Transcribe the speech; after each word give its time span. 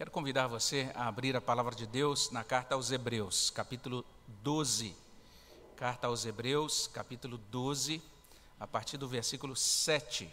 Quero 0.00 0.10
convidar 0.10 0.46
você 0.46 0.90
a 0.94 1.08
abrir 1.08 1.36
a 1.36 1.42
palavra 1.42 1.74
de 1.74 1.86
Deus 1.86 2.30
na 2.30 2.42
carta 2.42 2.74
aos 2.74 2.90
Hebreus, 2.90 3.50
capítulo 3.50 4.02
12. 4.42 4.96
Carta 5.76 6.06
aos 6.06 6.24
Hebreus, 6.24 6.86
capítulo 6.86 7.36
12, 7.36 8.00
a 8.58 8.66
partir 8.66 8.96
do 8.96 9.06
versículo 9.06 9.54
7. 9.54 10.30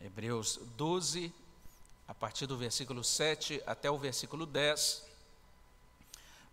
Hebreus 0.00 0.58
12, 0.78 1.30
a 2.08 2.14
partir 2.14 2.46
do 2.46 2.56
versículo 2.56 3.04
7 3.04 3.62
até 3.66 3.90
o 3.90 3.98
versículo 3.98 4.46
10. 4.46 5.04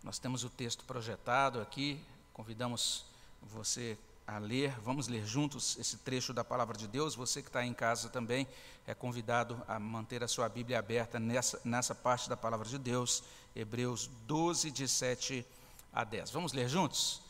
Nós 0.02 0.18
temos 0.18 0.44
o 0.44 0.50
texto 0.50 0.84
projetado 0.84 1.58
aqui, 1.58 1.98
convidamos 2.34 3.06
você 3.40 3.96
a 4.26 4.38
ler, 4.38 4.78
vamos 4.80 5.06
ler 5.06 5.26
juntos 5.26 5.76
esse 5.78 5.98
trecho 5.98 6.32
da 6.32 6.42
palavra 6.42 6.76
de 6.76 6.88
Deus. 6.88 7.14
Você 7.14 7.42
que 7.42 7.48
está 7.48 7.64
em 7.64 7.74
casa 7.74 8.08
também 8.08 8.46
é 8.86 8.94
convidado 8.94 9.62
a 9.68 9.78
manter 9.78 10.22
a 10.24 10.28
sua 10.28 10.48
Bíblia 10.48 10.78
aberta 10.78 11.20
nessa, 11.20 11.60
nessa 11.64 11.94
parte 11.94 12.28
da 12.28 12.36
palavra 12.36 12.66
de 12.66 12.78
Deus, 12.78 13.22
Hebreus 13.54 14.08
12, 14.26 14.70
de 14.70 14.88
7 14.88 15.46
a 15.92 16.04
10. 16.04 16.30
Vamos 16.30 16.52
ler 16.52 16.68
juntos? 16.68 17.22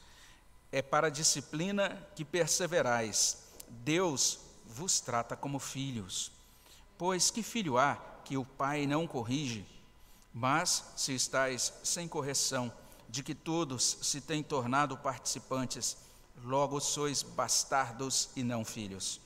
É 0.71 0.83
para 0.83 1.09
a 1.09 1.11
disciplina 1.11 2.01
que 2.15 2.25
perseverais. 2.25 3.39
Deus 3.69 4.39
vos 4.67 5.01
trata 5.01 5.37
como 5.37 5.59
filhos. 5.59 6.31
Pois 6.97 7.31
que 7.31 7.43
filho 7.43 7.77
há 7.77 7.97
que 8.25 8.37
o 8.37 8.45
pai 8.45 8.87
não 8.87 9.07
corrige? 9.07 9.67
Mas 10.33 10.85
se 10.97 11.15
estáis 11.15 11.73
sem 11.83 12.09
correção, 12.09 12.73
de 13.09 13.23
que 13.23 13.35
todos 13.35 13.99
se 14.03 14.21
têm 14.21 14.43
tornado 14.43 14.97
participantes, 14.99 15.97
logo 16.43 16.81
sois 16.81 17.23
bastardos 17.23 18.31
e 18.35 18.43
não 18.43 18.65
filhos. 18.65 19.21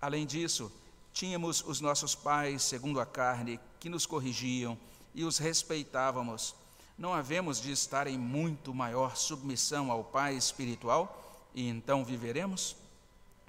Além 0.00 0.26
disso, 0.26 0.70
tínhamos 1.12 1.62
os 1.66 1.80
nossos 1.80 2.14
pais, 2.14 2.62
segundo 2.62 3.00
a 3.00 3.06
carne, 3.06 3.60
que 3.78 3.88
nos 3.88 4.06
corrigiam 4.06 4.76
e 5.14 5.24
os 5.24 5.38
respeitávamos. 5.38 6.54
Não 6.98 7.14
havemos 7.14 7.60
de 7.60 7.72
estar 7.72 8.06
em 8.06 8.18
muito 8.18 8.74
maior 8.74 9.16
submissão 9.16 9.90
ao 9.90 10.04
Pai 10.04 10.34
espiritual 10.34 11.48
e 11.54 11.68
então 11.68 12.04
viveremos? 12.04 12.76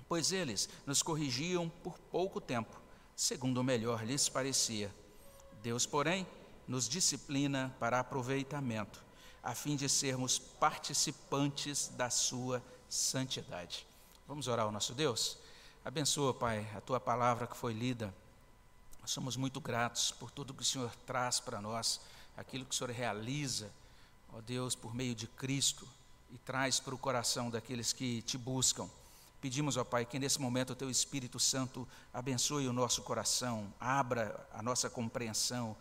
Pois 0.08 0.32
eles 0.32 0.70
nos 0.86 1.02
corrigiam 1.02 1.70
por 1.84 1.98
pouco 2.12 2.40
tempo, 2.40 2.80
segundo 3.16 3.60
o 3.60 3.64
melhor 3.64 4.06
lhes 4.06 4.30
parecia. 4.30 4.94
Deus, 5.64 5.86
porém, 5.86 6.28
nos 6.68 6.88
disciplina 6.88 7.76
para 7.80 8.00
aproveitamento, 8.00 9.04
a 9.44 9.54
fim 9.56 9.76
de 9.76 9.90
sermos 9.90 10.38
participantes 10.38 11.88
da 11.90 12.10
sua 12.10 12.62
santidade. 12.90 13.86
Vamos 14.28 14.48
orar 14.48 14.66
ao 14.66 14.72
nosso 14.72 14.94
Deus? 14.94 15.38
Abençoa, 15.84 16.34
Pai, 16.34 16.68
a 16.76 16.82
tua 16.82 17.00
palavra 17.00 17.46
que 17.46 17.56
foi 17.56 17.74
lida. 17.74 18.14
Nós 19.02 19.12
somos 19.12 19.38
muito 19.38 19.62
gratos 19.62 20.12
por 20.12 20.32
tudo 20.32 20.54
que 20.54 20.64
o 20.64 20.66
Senhor 20.66 20.92
traz 21.06 21.40
para 21.40 21.62
nós, 21.62 22.02
aquilo 22.36 22.66
que 22.66 22.74
o 22.74 22.78
Senhor 22.78 22.90
realiza, 22.92 23.70
ó 24.34 24.42
Deus, 24.42 24.74
por 24.74 24.96
meio 24.96 25.14
de 25.14 25.28
Cristo 25.28 25.88
e 26.32 26.38
traz 26.40 26.80
para 26.80 26.96
o 26.96 26.98
coração 26.98 27.52
daqueles 27.52 27.94
que 27.94 28.22
te 28.24 28.38
buscam. 28.38 28.90
Pedimos, 29.40 29.78
ó 29.78 29.84
Pai, 29.84 30.06
que 30.06 30.18
nesse 30.18 30.42
momento 30.42 30.72
o 30.72 30.76
Teu 30.76 30.90
Espírito 30.90 31.40
Santo 31.40 31.88
abençoe 32.12 32.68
o 32.68 32.74
nosso 32.74 33.04
coração, 33.04 33.72
abra 33.80 34.48
a 34.52 34.64
nossa 34.64 34.90
compreensão, 34.90 35.78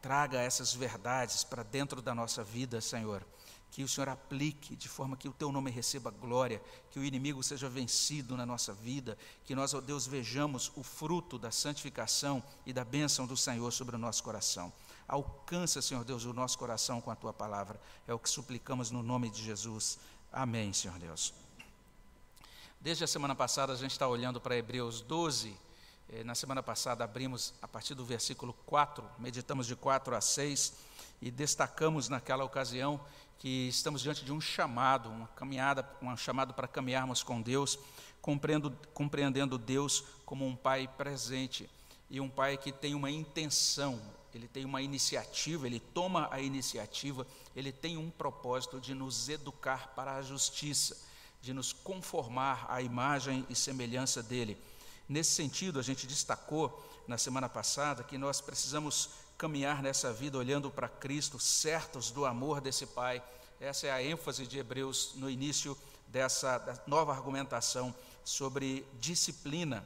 traga 0.00 0.40
essas 0.40 0.72
verdades 0.72 1.42
para 1.42 1.64
dentro 1.64 2.00
da 2.00 2.14
nossa 2.14 2.44
vida, 2.44 2.80
Senhor 2.80 3.26
que 3.70 3.84
o 3.84 3.88
Senhor 3.88 4.08
aplique 4.08 4.74
de 4.74 4.88
forma 4.88 5.16
que 5.16 5.28
o 5.28 5.32
teu 5.32 5.52
nome 5.52 5.70
receba 5.70 6.10
glória, 6.10 6.60
que 6.90 6.98
o 6.98 7.04
inimigo 7.04 7.42
seja 7.42 7.68
vencido 7.68 8.36
na 8.36 8.44
nossa 8.44 8.72
vida, 8.72 9.16
que 9.44 9.54
nós, 9.54 9.72
ó 9.74 9.80
Deus, 9.80 10.06
vejamos 10.06 10.72
o 10.74 10.82
fruto 10.82 11.38
da 11.38 11.50
santificação 11.50 12.42
e 12.66 12.72
da 12.72 12.84
bênção 12.84 13.26
do 13.26 13.36
Senhor 13.36 13.70
sobre 13.72 13.94
o 13.94 13.98
nosso 13.98 14.22
coração. 14.22 14.72
Alcança, 15.06 15.80
Senhor 15.82 16.04
Deus, 16.04 16.24
o 16.24 16.32
nosso 16.32 16.58
coração 16.58 17.00
com 17.00 17.10
a 17.10 17.16
tua 17.16 17.32
palavra. 17.32 17.80
É 18.06 18.14
o 18.14 18.18
que 18.18 18.28
suplicamos 18.28 18.90
no 18.90 19.02
nome 19.02 19.30
de 19.30 19.42
Jesus. 19.42 19.98
Amém, 20.32 20.72
Senhor 20.72 20.98
Deus. 20.98 21.34
Desde 22.80 23.04
a 23.04 23.06
semana 23.06 23.34
passada 23.34 23.72
a 23.72 23.76
gente 23.76 23.92
está 23.92 24.08
olhando 24.08 24.40
para 24.40 24.56
Hebreus 24.56 25.00
12. 25.00 25.56
Eh, 26.12 26.24
na 26.24 26.34
semana 26.34 26.60
passada 26.60 27.04
abrimos 27.04 27.54
a 27.62 27.68
partir 27.68 27.94
do 27.94 28.04
versículo 28.04 28.52
4, 28.66 29.08
meditamos 29.16 29.64
de 29.64 29.76
4 29.76 30.16
a 30.16 30.20
6 30.20 30.74
e 31.22 31.30
destacamos 31.30 32.08
naquela 32.08 32.42
ocasião 32.42 33.00
que 33.38 33.68
estamos 33.68 34.02
diante 34.02 34.24
de 34.24 34.32
um 34.32 34.40
chamado, 34.40 35.08
uma 35.08 35.28
caminhada, 35.28 35.88
um 36.02 36.16
chamado 36.16 36.52
para 36.52 36.66
caminharmos 36.66 37.22
com 37.22 37.40
Deus, 37.40 37.78
compreendendo, 38.20 38.76
compreendendo 38.92 39.56
Deus 39.56 40.02
como 40.26 40.44
um 40.44 40.56
Pai 40.56 40.88
presente 40.88 41.70
e 42.10 42.20
um 42.20 42.28
Pai 42.28 42.56
que 42.56 42.72
tem 42.72 42.92
uma 42.92 43.10
intenção, 43.10 44.00
ele 44.34 44.48
tem 44.48 44.64
uma 44.64 44.82
iniciativa, 44.82 45.66
ele 45.66 45.78
toma 45.78 46.28
a 46.32 46.40
iniciativa, 46.40 47.24
ele 47.54 47.70
tem 47.70 47.96
um 47.96 48.10
propósito 48.10 48.80
de 48.80 48.94
nos 48.94 49.28
educar 49.28 49.92
para 49.94 50.16
a 50.16 50.22
justiça, 50.22 50.96
de 51.40 51.52
nos 51.52 51.72
conformar 51.72 52.66
à 52.68 52.82
imagem 52.82 53.46
e 53.48 53.54
semelhança 53.54 54.24
dele. 54.24 54.58
Nesse 55.10 55.32
sentido, 55.32 55.80
a 55.80 55.82
gente 55.82 56.06
destacou 56.06 56.88
na 57.08 57.18
semana 57.18 57.48
passada 57.48 58.04
que 58.04 58.16
nós 58.16 58.40
precisamos 58.40 59.10
caminhar 59.36 59.82
nessa 59.82 60.12
vida 60.12 60.38
olhando 60.38 60.70
para 60.70 60.88
Cristo, 60.88 61.36
certos 61.36 62.12
do 62.12 62.24
amor 62.24 62.60
desse 62.60 62.86
Pai. 62.86 63.20
Essa 63.60 63.88
é 63.88 63.90
a 63.90 64.00
ênfase 64.00 64.46
de 64.46 64.60
Hebreus 64.60 65.14
no 65.16 65.28
início 65.28 65.76
dessa 66.06 66.80
nova 66.86 67.12
argumentação 67.12 67.92
sobre 68.24 68.86
disciplina. 69.00 69.84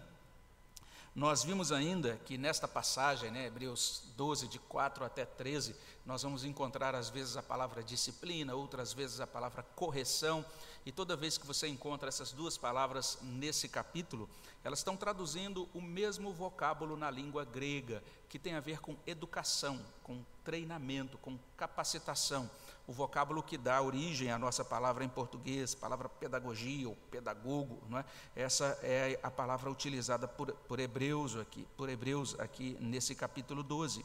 Nós 1.15 1.43
vimos 1.43 1.73
ainda 1.73 2.21
que 2.27 2.37
nesta 2.37 2.69
passagem, 2.69 3.31
né, 3.31 3.47
Hebreus 3.47 4.03
12, 4.19 4.47
de 4.47 4.59
4 4.59 5.07
até 5.07 5.25
13, 5.25 5.75
nós 6.05 6.23
vamos 6.23 6.45
encontrar 6.45 6.95
às 6.95 7.09
vezes 7.09 7.39
a 7.39 7.43
palavra 7.43 7.83
disciplina, 7.83 8.55
outras 8.55 8.93
vezes 8.93 9.21
a 9.21 9.27
palavra 9.27 9.63
correção, 9.75 10.45
e 10.87 10.93
toda 10.93 11.17
vez 11.17 11.39
que 11.39 11.47
você 11.47 11.67
encontra 11.67 12.09
essas 12.09 12.33
duas 12.33 12.59
palavras 12.59 13.19
nesse 13.23 13.69
capítulo, 13.69 14.29
elas 14.63 14.81
estão 14.81 14.97
traduzindo 14.97 15.67
o 15.73 15.81
mesmo 15.81 16.33
vocábulo 16.33 16.97
na 16.97 17.11
língua 17.11 17.45
grega, 17.45 18.03
que 18.29 18.39
tem 18.39 18.55
a 18.55 18.61
ver 18.61 18.81
com 18.81 18.95
educação, 19.07 19.81
com 20.03 20.23
treinamento, 20.45 21.17
com 21.19 21.39
capacitação. 21.57 22.51
O 22.87 22.93
vocábulo 22.93 23.43
que 23.43 23.57
dá 23.57 23.81
origem 23.81 24.31
à 24.31 24.39
nossa 24.39 24.63
palavra 24.63 25.05
em 25.05 25.09
português, 25.09 25.75
palavra 25.75 26.07
pedagogia 26.07 26.87
ou 26.87 26.97
pedagogo, 27.11 27.83
não 27.89 27.99
é? 27.99 28.05
essa 28.37 28.79
é 28.83 29.19
a 29.23 29.31
palavra 29.31 29.71
utilizada 29.71 30.29
por, 30.29 30.53
por, 30.53 30.79
Hebreus 30.79 31.35
aqui, 31.37 31.67
por 31.79 31.89
Hebreus 31.89 32.39
aqui 32.39 32.77
nesse 32.79 33.15
capítulo 33.15 33.63
12. 33.63 34.05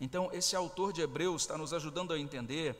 Então, 0.00 0.30
esse 0.32 0.56
autor 0.56 0.90
de 0.92 1.02
Hebreus 1.02 1.42
está 1.42 1.58
nos 1.58 1.74
ajudando 1.74 2.14
a 2.14 2.18
entender 2.18 2.74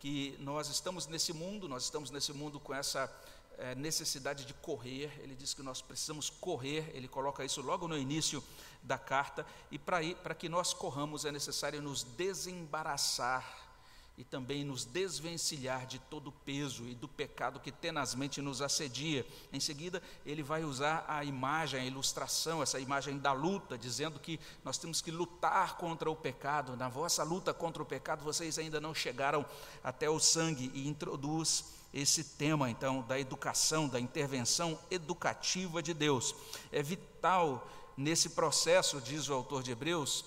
que 0.00 0.34
nós 0.40 0.68
estamos 0.68 1.06
nesse 1.06 1.32
mundo, 1.32 1.68
nós 1.68 1.84
estamos 1.84 2.10
nesse 2.10 2.32
mundo 2.32 2.58
com 2.58 2.74
essa 2.74 3.12
é, 3.58 3.74
necessidade 3.74 4.46
de 4.46 4.54
correr, 4.54 5.12
ele 5.22 5.36
diz 5.36 5.52
que 5.52 5.62
nós 5.62 5.82
precisamos 5.82 6.30
correr, 6.30 6.90
ele 6.94 7.06
coloca 7.06 7.44
isso 7.44 7.60
logo 7.60 7.86
no 7.86 7.96
início 7.96 8.42
da 8.82 8.98
carta, 8.98 9.46
e 9.70 9.78
para 9.78 10.34
que 10.34 10.48
nós 10.48 10.72
corramos 10.72 11.26
é 11.26 11.30
necessário 11.30 11.82
nos 11.82 12.02
desembaraçar 12.02 13.69
e 14.18 14.24
também 14.24 14.64
nos 14.64 14.84
desvencilhar 14.84 15.86
de 15.86 15.98
todo 15.98 16.28
o 16.28 16.32
peso 16.32 16.86
e 16.86 16.94
do 16.94 17.08
pecado 17.08 17.58
que 17.58 17.72
tenazmente 17.72 18.42
nos 18.42 18.60
assedia. 18.60 19.26
Em 19.50 19.58
seguida, 19.58 20.02
ele 20.26 20.42
vai 20.42 20.62
usar 20.62 21.06
a 21.08 21.24
imagem, 21.24 21.80
a 21.80 21.84
ilustração, 21.86 22.62
essa 22.62 22.78
imagem 22.78 23.18
da 23.18 23.32
luta, 23.32 23.78
dizendo 23.78 24.20
que 24.20 24.38
nós 24.62 24.76
temos 24.76 25.00
que 25.00 25.10
lutar 25.10 25.78
contra 25.78 26.10
o 26.10 26.14
pecado. 26.16 26.76
Na 26.76 26.88
vossa 26.88 27.22
luta 27.22 27.54
contra 27.54 27.82
o 27.82 27.86
pecado, 27.86 28.22
vocês 28.22 28.58
ainda 28.58 28.78
não 28.78 28.94
chegaram 28.94 29.44
até 29.82 30.10
o 30.10 30.20
sangue, 30.20 30.70
e 30.74 30.86
introduz 30.86 31.64
esse 31.92 32.22
tema, 32.22 32.70
então, 32.70 33.02
da 33.02 33.18
educação, 33.18 33.88
da 33.88 33.98
intervenção 33.98 34.78
educativa 34.90 35.82
de 35.82 35.94
Deus. 35.94 36.34
É 36.70 36.82
vital 36.82 37.66
nesse 37.96 38.30
processo, 38.30 39.00
diz 39.00 39.28
o 39.28 39.34
autor 39.34 39.62
de 39.62 39.72
Hebreus, 39.72 40.24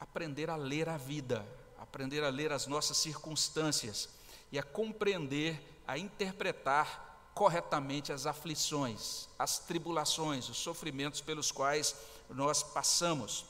aprender 0.00 0.48
a 0.48 0.56
ler 0.56 0.88
a 0.88 0.96
vida 0.96 1.46
aprender 1.94 2.24
a 2.24 2.28
ler 2.28 2.50
as 2.50 2.66
nossas 2.66 2.96
circunstâncias 2.96 4.08
e 4.50 4.58
a 4.58 4.64
compreender, 4.64 5.62
a 5.86 5.96
interpretar 5.96 7.30
corretamente 7.32 8.12
as 8.12 8.26
aflições, 8.26 9.28
as 9.38 9.60
tribulações, 9.60 10.48
os 10.48 10.56
sofrimentos 10.56 11.20
pelos 11.20 11.52
quais 11.52 11.94
nós 12.28 12.64
passamos. 12.64 13.44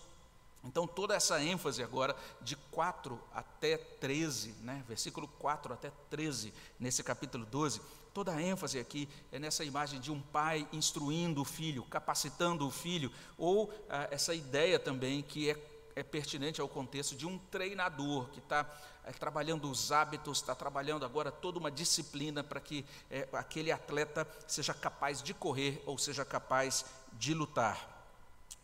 Então, 0.62 0.86
toda 0.86 1.14
essa 1.14 1.42
ênfase 1.42 1.82
agora, 1.82 2.14
de 2.42 2.54
4 2.70 3.18
até 3.32 3.78
13, 3.78 4.52
né, 4.60 4.84
versículo 4.86 5.26
4 5.38 5.72
até 5.72 5.90
13, 6.10 6.52
nesse 6.78 7.02
capítulo 7.02 7.46
12, 7.46 7.80
toda 8.12 8.32
a 8.32 8.42
ênfase 8.42 8.78
aqui 8.78 9.08
é 9.32 9.38
nessa 9.38 9.64
imagem 9.64 10.00
de 10.00 10.12
um 10.12 10.20
pai 10.20 10.68
instruindo 10.70 11.40
o 11.40 11.46
filho, 11.46 11.82
capacitando 11.84 12.66
o 12.66 12.70
filho, 12.70 13.10
ou 13.38 13.72
ah, 13.88 14.08
essa 14.10 14.34
ideia 14.34 14.78
também 14.78 15.22
que 15.22 15.50
é 15.50 15.73
é 15.96 16.02
pertinente 16.02 16.60
ao 16.60 16.68
contexto 16.68 17.14
de 17.14 17.26
um 17.26 17.38
treinador 17.38 18.28
que 18.30 18.38
está 18.38 18.68
é, 19.04 19.12
trabalhando 19.12 19.70
os 19.70 19.92
hábitos, 19.92 20.38
está 20.38 20.54
trabalhando 20.54 21.04
agora 21.04 21.30
toda 21.30 21.58
uma 21.58 21.70
disciplina 21.70 22.42
para 22.42 22.60
que 22.60 22.84
é, 23.10 23.28
aquele 23.32 23.70
atleta 23.70 24.26
seja 24.46 24.74
capaz 24.74 25.22
de 25.22 25.32
correr 25.32 25.82
ou 25.86 25.96
seja 25.98 26.24
capaz 26.24 26.84
de 27.12 27.34
lutar. 27.34 27.94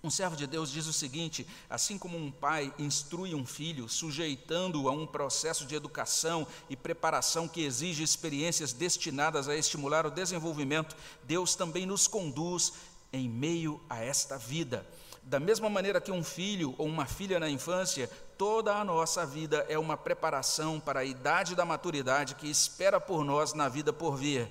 Um 0.02 0.08
servo 0.08 0.34
de 0.34 0.46
Deus 0.46 0.70
diz 0.70 0.86
o 0.86 0.94
seguinte: 0.94 1.46
assim 1.68 1.98
como 1.98 2.16
um 2.16 2.30
pai 2.30 2.72
instrui 2.78 3.34
um 3.34 3.44
filho, 3.44 3.86
sujeitando-o 3.86 4.88
a 4.88 4.92
um 4.92 5.06
processo 5.06 5.66
de 5.66 5.74
educação 5.74 6.46
e 6.70 6.76
preparação 6.76 7.46
que 7.46 7.62
exige 7.62 8.02
experiências 8.02 8.72
destinadas 8.72 9.46
a 9.46 9.54
estimular 9.54 10.06
o 10.06 10.10
desenvolvimento, 10.10 10.96
Deus 11.24 11.54
também 11.54 11.84
nos 11.84 12.06
conduz 12.06 12.72
em 13.12 13.28
meio 13.28 13.78
a 13.90 14.02
esta 14.02 14.38
vida. 14.38 14.86
Da 15.22 15.38
mesma 15.38 15.68
maneira 15.68 16.00
que 16.00 16.10
um 16.10 16.24
filho 16.24 16.74
ou 16.78 16.86
uma 16.86 17.06
filha 17.06 17.38
na 17.38 17.48
infância, 17.48 18.10
toda 18.38 18.74
a 18.74 18.84
nossa 18.84 19.24
vida 19.26 19.64
é 19.68 19.78
uma 19.78 19.96
preparação 19.96 20.80
para 20.80 21.00
a 21.00 21.04
idade 21.04 21.54
da 21.54 21.64
maturidade 21.64 22.34
que 22.34 22.50
espera 22.50 23.00
por 23.00 23.24
nós 23.24 23.52
na 23.52 23.68
vida 23.68 23.92
por 23.92 24.16
vir. 24.16 24.50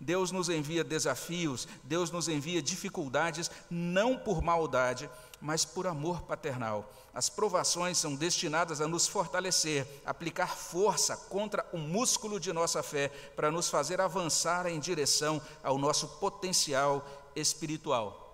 Deus 0.00 0.30
nos 0.32 0.48
envia 0.48 0.82
desafios, 0.82 1.68
Deus 1.84 2.10
nos 2.10 2.26
envia 2.26 2.62
dificuldades, 2.62 3.50
não 3.70 4.16
por 4.16 4.40
maldade, 4.40 5.10
mas 5.40 5.64
por 5.64 5.86
amor 5.86 6.22
paternal. 6.22 6.90
As 7.12 7.28
provações 7.28 7.98
são 7.98 8.14
destinadas 8.14 8.80
a 8.80 8.88
nos 8.88 9.06
fortalecer, 9.06 9.86
aplicar 10.06 10.56
força 10.56 11.16
contra 11.16 11.66
o 11.72 11.78
músculo 11.78 12.40
de 12.40 12.52
nossa 12.52 12.82
fé, 12.82 13.08
para 13.36 13.50
nos 13.50 13.68
fazer 13.68 14.00
avançar 14.00 14.66
em 14.66 14.78
direção 14.78 15.40
ao 15.62 15.76
nosso 15.76 16.06
potencial 16.06 17.04
espiritual. 17.34 18.29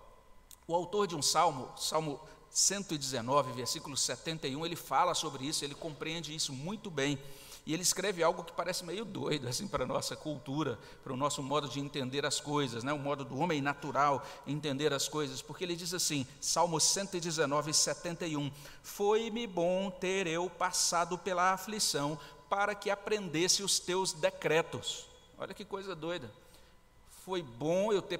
O 0.68 0.74
autor 0.74 1.06
de 1.06 1.14
um 1.14 1.22
salmo, 1.22 1.70
Salmo 1.76 2.20
119, 2.50 3.52
versículo 3.52 3.96
71, 3.96 4.64
ele 4.64 4.76
fala 4.76 5.14
sobre 5.14 5.44
isso, 5.44 5.64
ele 5.64 5.74
compreende 5.74 6.34
isso 6.34 6.52
muito 6.52 6.90
bem. 6.90 7.18
E 7.66 7.74
ele 7.74 7.82
escreve 7.82 8.22
algo 8.22 8.44
que 8.44 8.52
parece 8.52 8.84
meio 8.84 9.04
doido 9.04 9.48
assim 9.48 9.66
para 9.66 9.82
a 9.82 9.86
nossa 9.86 10.14
cultura, 10.14 10.78
para 11.02 11.12
o 11.12 11.16
nosso 11.16 11.42
modo 11.42 11.68
de 11.68 11.80
entender 11.80 12.24
as 12.24 12.40
coisas, 12.40 12.84
né? 12.84 12.92
o 12.92 12.98
modo 12.98 13.24
do 13.24 13.38
homem 13.38 13.60
natural 13.60 14.24
entender 14.46 14.92
as 14.92 15.08
coisas, 15.08 15.42
porque 15.42 15.64
ele 15.64 15.74
diz 15.74 15.92
assim, 15.92 16.24
Salmo 16.40 16.80
119, 16.80 17.74
71, 17.74 18.52
Foi-me 18.82 19.48
bom 19.48 19.90
ter 19.90 20.28
eu 20.28 20.48
passado 20.48 21.18
pela 21.18 21.52
aflição 21.52 22.18
para 22.48 22.74
que 22.74 22.88
aprendesse 22.88 23.64
os 23.64 23.80
teus 23.80 24.12
decretos. 24.12 25.06
Olha 25.36 25.52
que 25.52 25.64
coisa 25.64 25.94
doida. 25.94 26.30
Foi 27.24 27.42
bom 27.42 27.92
eu 27.92 28.00
ter 28.00 28.18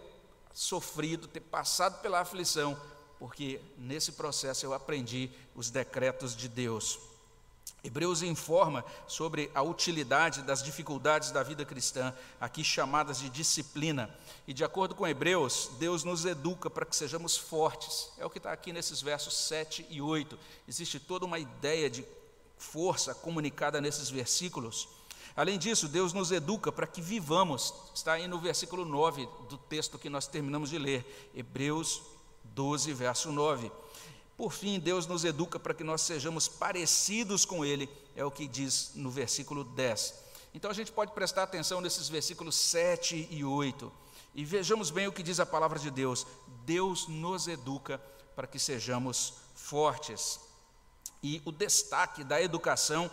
sofrido, 0.57 1.29
ter 1.29 1.41
passado 1.41 2.01
pela 2.01 2.21
aflição, 2.21 2.81
porque 3.19 3.61
nesse 3.77 4.13
processo 4.13 4.65
eu 4.65 4.73
aprendi 4.73 5.31
os 5.55 5.69
decretos 5.69 6.35
de 6.35 6.49
Deus. 6.49 6.99
Hebreus 7.85 8.23
informa 8.23 8.83
sobre 9.07 9.51
a 9.55 9.61
utilidade 9.61 10.41
das 10.43 10.63
dificuldades 10.63 11.31
da 11.31 11.43
vida 11.43 11.63
cristã, 11.63 12.13
aqui 12.41 12.65
chamadas 12.65 13.19
de 13.19 13.29
disciplina. 13.29 14.09
E 14.49 14.55
de 14.55 14.65
acordo 14.65 14.95
com 14.95 15.07
Hebreus, 15.07 15.71
Deus 15.79 16.03
nos 16.05 16.25
educa 16.25 16.71
para 16.71 16.87
que 16.87 16.97
sejamos 16.97 17.37
fortes. 17.37 18.11
É 18.17 18.25
o 18.25 18.31
que 18.31 18.39
está 18.39 18.51
aqui 18.51 18.73
nesses 18.73 19.03
versos 19.03 19.37
7 19.37 19.87
e 19.91 20.01
8. 20.01 20.39
Existe 20.67 20.99
toda 20.99 21.27
uma 21.27 21.39
ideia 21.39 21.91
de 21.91 22.03
força 22.57 23.15
comunicada 23.15 23.79
nesses 23.79 24.09
versículos. 24.09 24.89
Além 25.37 25.59
disso, 25.59 25.87
Deus 25.87 26.15
nos 26.15 26.33
educa 26.33 26.73
para 26.73 26.87
que 26.87 27.03
vivamos. 27.03 27.75
Está 27.95 28.15
aí 28.15 28.27
no 28.27 28.39
versículo 28.39 28.85
9 28.85 29.29
do 29.49 29.59
texto 29.59 29.99
que 29.99 30.09
nós 30.09 30.27
terminamos 30.27 30.71
de 30.71 30.79
ler. 30.79 31.31
Hebreus 31.35 32.01
12, 32.45 32.93
verso 32.95 33.31
9. 33.31 33.71
Por 34.37 34.53
fim, 34.53 34.81
Deus 34.81 35.07
nos 35.07 35.25
educa 35.25 35.59
para 35.59 35.75
que 35.75 35.85
nós 35.85 36.01
sejamos 36.01 36.49
parecidos 36.49 37.45
com 37.45 37.65
Ele, 37.65 37.89
é 38.15 38.25
o 38.25 38.31
que 38.31 38.47
diz 38.47 38.93
no 38.95 39.11
versículo 39.11 39.63
10. 39.63 40.15
Então 40.55 40.71
a 40.71 40.75
gente 40.75 40.91
pode 40.91 41.13
prestar 41.13 41.43
atenção 41.43 41.83
nesses 41.83 42.09
versículos 42.09 42.55
7 42.55 43.29
e 43.31 43.45
8 43.45 43.93
e 44.35 44.45
vejamos 44.45 44.91
bem 44.91 45.07
o 45.07 45.13
que 45.13 45.23
diz 45.23 45.41
a 45.41 45.47
palavra 45.47 45.79
de 45.79 45.91
Deus. 45.91 46.27
Deus 46.67 47.09
nos 47.09 47.49
educa 47.49 47.99
para 48.35 48.47
que 48.47 48.59
sejamos 48.59 49.33
fortes. 49.55 50.39
E 51.23 51.41
o 51.47 51.51
destaque 51.51 52.23
da 52.23 52.41
educação 52.41 53.11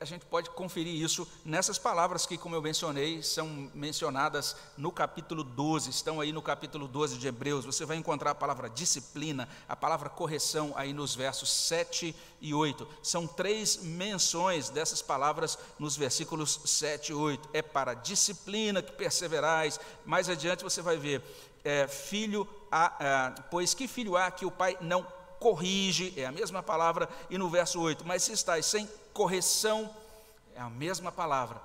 a 0.00 0.04
gente 0.04 0.24
pode 0.26 0.50
conferir 0.50 0.94
isso 0.94 1.26
nessas 1.44 1.78
palavras 1.78 2.26
que, 2.26 2.36
como 2.36 2.54
eu 2.54 2.60
mencionei, 2.60 3.22
são 3.22 3.70
mencionadas 3.74 4.54
no 4.76 4.92
capítulo 4.92 5.42
12, 5.42 5.88
estão 5.88 6.20
aí 6.20 6.30
no 6.30 6.42
capítulo 6.42 6.86
12 6.86 7.16
de 7.16 7.26
Hebreus. 7.26 7.64
Você 7.64 7.86
vai 7.86 7.96
encontrar 7.96 8.32
a 8.32 8.34
palavra 8.34 8.68
disciplina, 8.68 9.48
a 9.66 9.74
palavra 9.74 10.10
correção 10.10 10.74
aí 10.76 10.92
nos 10.92 11.14
versos 11.14 11.50
7 11.50 12.14
e 12.40 12.52
8. 12.52 12.86
São 13.02 13.26
três 13.26 13.78
menções 13.78 14.68
dessas 14.68 15.00
palavras 15.00 15.58
nos 15.78 15.96
versículos 15.96 16.60
7 16.66 17.12
e 17.12 17.14
8. 17.14 17.48
É 17.54 17.62
para 17.62 17.94
disciplina 17.94 18.82
que 18.82 18.92
perseverais. 18.92 19.80
Mais 20.04 20.28
adiante 20.28 20.64
você 20.64 20.82
vai 20.82 20.98
ver, 20.98 21.22
é, 21.64 21.88
filho, 21.88 22.46
há, 22.70 23.34
é, 23.38 23.42
pois 23.50 23.72
que 23.72 23.88
filho 23.88 24.16
há 24.16 24.30
que 24.30 24.44
o 24.44 24.50
pai 24.50 24.76
não 24.82 25.06
corrige, 25.38 26.12
é 26.16 26.26
a 26.26 26.32
mesma 26.32 26.62
palavra, 26.62 27.08
e 27.28 27.38
no 27.38 27.48
verso 27.48 27.80
8, 27.80 28.06
mas 28.06 28.22
se 28.22 28.32
estáis 28.32 28.66
sem 28.66 28.88
correção, 29.16 29.90
é 30.54 30.60
a 30.60 30.68
mesma 30.68 31.10
palavra. 31.10 31.58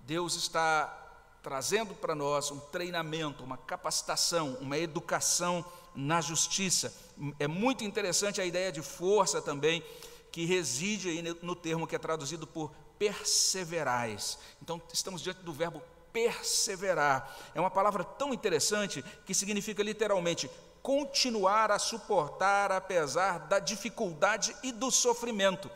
Deus 0.00 0.34
está 0.34 0.94
trazendo 1.42 1.94
para 1.94 2.14
nós 2.14 2.50
um 2.50 2.60
treinamento, 2.60 3.42
uma 3.42 3.56
capacitação, 3.56 4.58
uma 4.60 4.76
educação 4.76 5.64
na 5.94 6.20
justiça. 6.20 6.92
É 7.38 7.48
muito 7.48 7.82
interessante 7.82 8.42
a 8.42 8.44
ideia 8.44 8.70
de 8.70 8.82
força 8.82 9.40
também, 9.40 9.82
que 10.30 10.44
reside 10.44 11.08
aí 11.08 11.22
no 11.40 11.56
termo 11.56 11.86
que 11.86 11.96
é 11.96 11.98
traduzido 11.98 12.46
por 12.46 12.70
perseverais. 12.98 14.38
Então, 14.60 14.80
estamos 14.92 15.22
diante 15.22 15.40
do 15.40 15.52
verbo 15.52 15.80
perseverar. 16.12 17.34
É 17.54 17.60
uma 17.60 17.70
palavra 17.70 18.04
tão 18.04 18.34
interessante 18.34 19.02
que 19.24 19.32
significa 19.32 19.82
literalmente 19.82 20.50
continuar 20.82 21.70
a 21.70 21.78
suportar 21.78 22.72
apesar 22.72 23.40
da 23.40 23.58
dificuldade 23.58 24.54
e 24.62 24.72
do 24.72 24.90
sofrimento, 24.90 25.70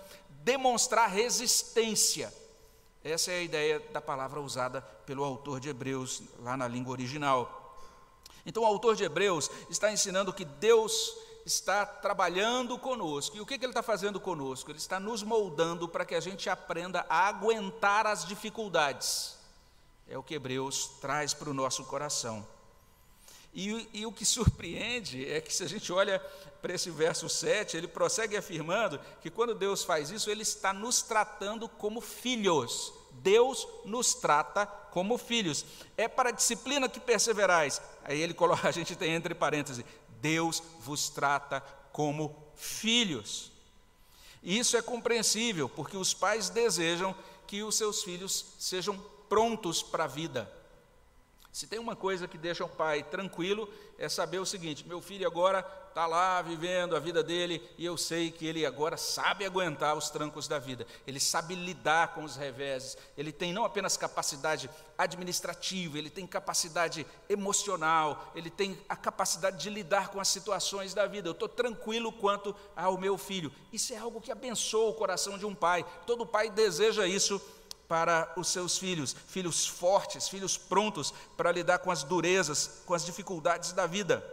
demonstrar 0.45 1.09
resistência. 1.09 2.33
Essa 3.03 3.33
é 3.33 3.39
a 3.39 3.43
ideia 3.43 3.81
da 3.93 4.01
palavra 4.01 4.41
usada 4.41 4.81
pelo 5.05 5.25
autor 5.25 5.59
de 5.59 5.69
Hebreus, 5.69 6.23
lá 6.41 6.57
na 6.57 6.69
língua 6.69 6.93
original. 6.93 7.77
Então, 8.47 8.63
o 8.63 8.67
autor 8.67 8.97
de 8.97 9.05
Hebreus 9.05 9.51
está 9.71 9.91
ensinando 9.93 10.33
que 10.33 10.45
Deus 10.45 11.17
está 11.45 11.85
trabalhando 11.85 12.79
conosco. 12.79 13.37
E 13.37 13.41
o 13.41 13.47
que, 13.47 13.55
ele 13.55 13.67
está 13.67 13.83
fazendo 13.83 14.21
conosco? 14.21 14.71
Ele 14.71 14.79
está 14.79 15.01
nos 15.01 15.23
moldando 15.23 15.89
para 15.89 16.05
que 16.05 16.15
a 16.15 16.21
gente 16.21 16.49
aprenda 16.49 17.05
a 17.09 17.29
aguentar 17.29 18.07
as 18.07 18.25
dificuldades. 18.25 19.37
É 20.09 20.17
o 20.17 20.23
que 20.23 20.35
Hebreus 20.35 20.87
traz 21.01 21.35
para 21.35 21.51
o 21.51 21.55
nosso 21.55 21.85
coração. 21.85 22.47
E, 23.55 23.89
e, 23.93 24.07
o 24.07 24.13
que 24.13 24.25
surpreende 24.25 25.31
é 25.31 25.39
que, 25.41 25.55
se 25.55 25.63
a 25.63 25.69
gente 25.69 25.93
olha 25.93 26.19
para 26.63 26.73
esse 26.73 26.91
verso 26.91 27.29
7, 27.29 27.77
ele 27.77 27.87
prossegue 27.87 28.35
afirmando 28.35 28.99
que 29.21 29.31
quando 29.31 29.55
Deus 29.55 29.85
faz 29.85 30.11
isso, 30.11 30.31
ele 30.31 30.43
está 30.43 30.73
nos 30.73 31.03
tratando 31.03 31.69
como 31.69 32.01
filhos. 32.01 32.93
Deus 33.11 33.69
nos 33.85 34.15
trata 34.15 34.65
como 34.65 35.19
filhos. 35.19 35.67
É 35.99 36.09
para 36.09 36.31
a 36.31 36.33
disciplina 36.33 36.89
que 36.89 36.99
perseverais. 36.99 37.83
Aí 38.05 38.19
ele 38.23 38.33
coloca, 38.33 38.67
a 38.69 38.73
gente 38.73 38.97
tem 38.97 39.13
entre 39.13 39.35
parênteses: 39.35 39.85
Deus 40.23 40.63
vos 40.81 41.11
trata 41.11 41.61
como 41.93 42.35
filhos. 42.57 43.53
E 44.43 44.59
isso 44.59 44.79
é 44.79 44.83
compreensível, 44.83 45.69
porque 45.69 45.97
os 45.97 46.15
pais 46.15 46.49
desejam 46.49 47.15
que 47.47 47.63
os 47.63 47.77
seus 47.77 48.03
filhos 48.03 48.47
sejam 48.59 48.99
prontos 49.29 49.83
para 49.83 50.05
a 50.05 50.09
vida 50.09 50.51
se 51.53 51.67
tem 51.67 51.79
uma 51.79 51.95
coisa 51.95 52.27
que 52.27 52.39
deixa 52.39 52.65
o 52.65 52.69
pai 52.69 53.03
tranquilo, 53.03 53.69
é 53.99 54.09
saber 54.09 54.39
o 54.39 54.47
seguinte: 54.47 54.89
meu 54.89 55.03
filho 55.03 55.27
agora 55.27 55.61
está 55.91 56.07
lá 56.07 56.41
vivendo 56.41 56.97
a 56.97 56.99
vida 56.99 57.23
dele 57.23 57.63
e 57.77 57.85
eu 57.85 57.99
sei 57.99 58.31
que 58.31 58.47
ele 58.47 58.65
agora 58.65 58.97
sabe 58.97 59.45
aguentar 59.45 59.95
os 59.95 60.09
trancos 60.09 60.49
da 60.49 60.59
vida, 60.59 60.87
ele 61.07 61.21
sabe 61.21 61.55
lidar 61.55 62.15
com 62.15 62.25
os 62.25 62.37
reveses, 62.37 62.97
ele 63.19 63.31
tem 63.31 63.53
não 63.53 63.67
apenas 63.67 63.99
capacidade 63.99 64.71
administrativa, 64.97 65.99
ele 65.99 66.09
tem 66.09 66.27
capacidade 66.27 67.07
emocional, 67.29 68.33
ele 68.35 68.49
tem 68.49 68.79
a 68.89 68.97
capacidade 68.97 69.63
de 69.63 69.69
lidar 69.69 70.09
com 70.09 70.21
as 70.21 70.29
situações 70.29 70.95
da 70.95 71.07
vida. 71.07 71.29
Eu 71.29 71.33
estou 71.33 71.51
tranquilo 71.51 72.11
quanto 72.11 72.57
ao 72.75 72.97
meu 72.97 73.19
filho. 73.19 73.53
Isso 73.71 73.93
é 73.93 73.99
algo 73.99 74.23
que 74.23 74.33
abençoa 74.33 74.89
o 74.89 74.95
coração 74.95 75.37
de 75.37 75.45
um 75.45 75.55
pai, 75.55 75.85
todo 76.07 76.25
pai 76.25 76.49
deseja 76.49 77.07
isso 77.07 77.39
para 77.89 78.33
os 78.37 78.49
seus 78.49 78.79
filhos, 78.79 79.15
filhos 79.29 79.67
fortes, 79.67 80.29
filhos 80.29 80.57
prontos 80.57 81.13
para 81.37 81.53
lidar 81.53 81.79
com 81.79 81.91
as 81.91 82.03
durezas, 82.03 82.83
com 82.87 82.95
as 82.95 83.05
dificuldades 83.05 83.73
da 83.73 83.87
vida. 83.87 84.25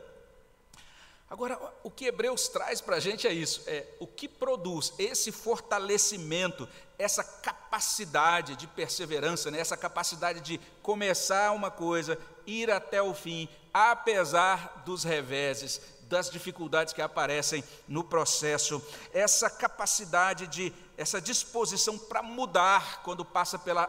Agora, 1.30 1.60
o 1.84 1.92
que 1.92 2.06
Hebreus 2.06 2.48
traz 2.48 2.82
para 2.82 2.96
a 2.96 3.00
gente 3.00 3.28
é 3.28 3.34
isso: 3.34 3.62
é 3.68 3.86
o 4.00 4.08
que 4.08 4.28
produz 4.28 4.94
esse 4.98 5.32
fortalecimento, 5.32 6.68
essa 6.98 7.24
capacidade 7.24 8.56
de 8.56 8.66
perseverança, 8.66 9.52
né, 9.52 9.60
essa 9.60 9.78
capacidade 9.78 10.42
de 10.42 10.60
começar 10.82 11.52
uma 11.52 11.70
coisa, 11.70 12.18
ir 12.48 12.72
até 12.72 13.00
o 13.02 13.14
fim, 13.14 13.48
apesar 13.72 14.82
dos 14.86 15.04
reveses. 15.04 15.80
Das 16.10 16.30
dificuldades 16.30 16.94
que 16.94 17.02
aparecem 17.02 17.64
no 17.88 18.04
processo, 18.04 18.82
essa 19.14 19.50
capacidade 19.50 20.48
de, 20.48 20.74
essa 20.98 21.22
disposição 21.22 21.98
para 21.98 22.24
mudar 22.24 23.04
quando 23.04 23.24
passa 23.24 23.58
pela 23.60 23.88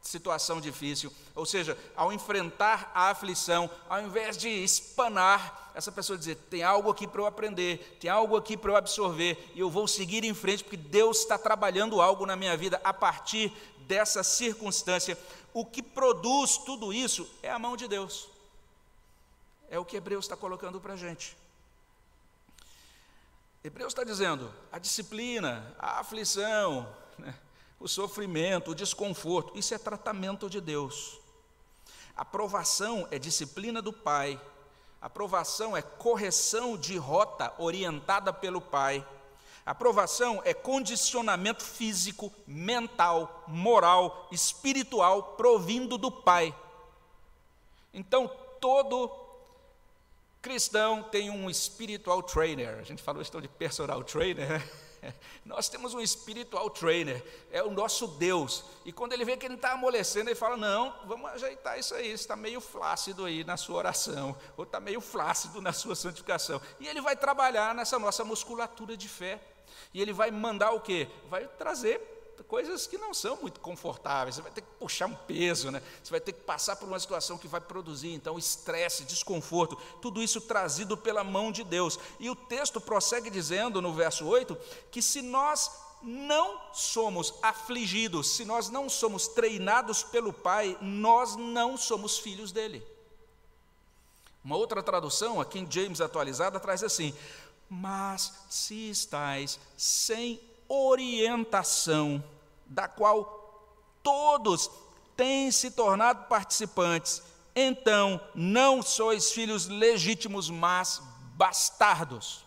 situação 0.00 0.60
difícil, 0.60 1.12
ou 1.34 1.44
seja, 1.44 1.76
ao 1.94 2.12
enfrentar 2.12 2.90
a 2.94 3.10
aflição, 3.10 3.68
ao 3.88 4.00
invés 4.00 4.36
de 4.36 4.48
espanar, 4.48 5.72
essa 5.74 5.92
pessoa 5.92 6.18
dizer: 6.18 6.36
tem 6.48 6.62
algo 6.62 6.90
aqui 6.90 7.06
para 7.06 7.20
eu 7.20 7.26
aprender, 7.26 7.98
tem 8.00 8.10
algo 8.10 8.36
aqui 8.36 8.56
para 8.56 8.70
eu 8.70 8.76
absorver, 8.76 9.52
e 9.54 9.60
eu 9.60 9.68
vou 9.68 9.86
seguir 9.86 10.24
em 10.24 10.32
frente, 10.32 10.64
porque 10.64 10.76
Deus 10.76 11.18
está 11.18 11.36
trabalhando 11.36 12.00
algo 12.00 12.24
na 12.24 12.36
minha 12.36 12.56
vida 12.56 12.80
a 12.82 12.94
partir 12.94 13.52
dessa 13.80 14.22
circunstância. 14.22 15.18
O 15.52 15.66
que 15.66 15.82
produz 15.82 16.56
tudo 16.58 16.92
isso 16.92 17.28
é 17.42 17.50
a 17.50 17.58
mão 17.58 17.76
de 17.76 17.88
Deus, 17.88 18.28
é 19.70 19.78
o 19.78 19.84
que 19.84 19.96
Hebreus 19.96 20.24
está 20.26 20.36
colocando 20.36 20.80
para 20.80 20.94
a 20.94 20.96
gente. 20.96 21.36
Hebreus 23.62 23.92
está 23.92 24.02
dizendo: 24.02 24.52
a 24.72 24.78
disciplina, 24.78 25.74
a 25.78 26.00
aflição, 26.00 26.92
né? 27.16 27.34
o 27.78 27.86
sofrimento, 27.86 28.72
o 28.72 28.74
desconforto, 28.74 29.56
isso 29.56 29.72
é 29.72 29.78
tratamento 29.78 30.50
de 30.50 30.60
Deus. 30.60 31.18
A 32.16 32.24
provação 32.24 33.06
é 33.10 33.18
disciplina 33.18 33.80
do 33.80 33.92
Pai. 33.92 34.38
A 35.00 35.08
provação 35.08 35.74
é 35.74 35.80
correção 35.80 36.76
de 36.76 36.98
rota 36.98 37.54
orientada 37.56 38.32
pelo 38.32 38.60
Pai. 38.60 39.06
A 39.64 39.74
provação 39.74 40.42
é 40.44 40.52
condicionamento 40.52 41.62
físico, 41.62 42.32
mental, 42.46 43.44
moral, 43.46 44.28
espiritual 44.30 45.34
provindo 45.34 45.96
do 45.96 46.10
Pai. 46.10 46.54
Então, 47.94 48.30
todo 48.60 49.08
cristão 50.40 51.02
tem 51.02 51.30
um 51.30 51.52
spiritual 51.52 52.22
trainer. 52.22 52.78
A 52.78 52.82
gente 52.82 53.02
falou 53.02 53.20
questão 53.20 53.40
de 53.40 53.48
personal 53.48 54.02
trainer, 54.02 54.48
né? 54.48 54.70
Nós 55.44 55.68
temos 55.68 55.94
um 55.94 56.00
espiritual 56.00 56.68
trainer, 56.70 57.24
é 57.50 57.62
o 57.62 57.70
nosso 57.70 58.06
Deus. 58.06 58.64
E 58.84 58.92
quando 58.92 59.12
ele 59.12 59.24
vê 59.24 59.36
que 59.36 59.46
ele 59.46 59.54
está 59.54 59.72
amolecendo, 59.72 60.28
ele 60.28 60.36
fala: 60.36 60.56
Não, 60.56 60.94
vamos 61.06 61.30
ajeitar 61.30 61.78
isso 61.78 61.94
aí. 61.94 62.10
Está 62.10 62.36
meio 62.36 62.60
flácido 62.60 63.24
aí 63.24 63.44
na 63.44 63.56
sua 63.56 63.76
oração, 63.76 64.36
ou 64.56 64.64
está 64.64 64.80
meio 64.80 65.00
flácido 65.00 65.60
na 65.60 65.72
sua 65.72 65.94
santificação. 65.94 66.60
E 66.78 66.86
ele 66.86 67.00
vai 67.00 67.16
trabalhar 67.16 67.74
nessa 67.74 67.98
nossa 67.98 68.24
musculatura 68.24 68.96
de 68.96 69.08
fé. 69.08 69.40
E 69.94 70.00
ele 70.00 70.12
vai 70.12 70.30
mandar 70.30 70.72
o 70.72 70.80
quê? 70.80 71.08
Vai 71.28 71.46
trazer 71.46 72.09
coisas 72.44 72.86
que 72.86 72.98
não 72.98 73.12
são 73.12 73.36
muito 73.36 73.60
confortáveis. 73.60 74.36
Você 74.36 74.42
vai 74.42 74.50
ter 74.50 74.62
que 74.62 74.70
puxar 74.78 75.06
um 75.06 75.14
peso, 75.14 75.70
né? 75.70 75.82
Você 76.02 76.10
vai 76.10 76.20
ter 76.20 76.32
que 76.32 76.40
passar 76.40 76.76
por 76.76 76.88
uma 76.88 76.98
situação 76.98 77.38
que 77.38 77.48
vai 77.48 77.60
produzir 77.60 78.12
então 78.12 78.38
estresse, 78.38 79.04
desconforto, 79.04 79.76
tudo 80.00 80.22
isso 80.22 80.40
trazido 80.40 80.96
pela 80.96 81.22
mão 81.24 81.52
de 81.52 81.64
Deus. 81.64 81.98
E 82.18 82.30
o 82.30 82.36
texto 82.36 82.80
prossegue 82.80 83.30
dizendo 83.30 83.82
no 83.82 83.92
verso 83.92 84.26
8 84.26 84.56
que 84.90 85.02
se 85.02 85.22
nós 85.22 85.70
não 86.02 86.58
somos 86.72 87.34
afligidos, 87.42 88.30
se 88.30 88.44
nós 88.44 88.70
não 88.70 88.88
somos 88.88 89.28
treinados 89.28 90.02
pelo 90.02 90.32
Pai, 90.32 90.76
nós 90.80 91.36
não 91.36 91.76
somos 91.76 92.18
filhos 92.18 92.52
dele. 92.52 92.82
Uma 94.42 94.56
outra 94.56 94.82
tradução, 94.82 95.40
aqui 95.40 95.58
em 95.58 95.70
James 95.70 96.00
atualizada, 96.00 96.58
traz 96.58 96.82
assim: 96.82 97.14
Mas 97.68 98.32
se 98.48 98.90
estáis 98.90 99.58
sem 99.76 100.40
orientação, 100.72 102.22
da 102.64 102.86
qual 102.86 103.36
todos 104.02 104.70
têm 105.16 105.50
se 105.50 105.72
tornado 105.72 106.28
participantes, 106.28 107.22
então 107.54 108.20
não 108.34 108.80
sois 108.80 109.32
filhos 109.32 109.66
legítimos, 109.66 110.48
mas 110.48 111.02
bastardos. 111.34 112.46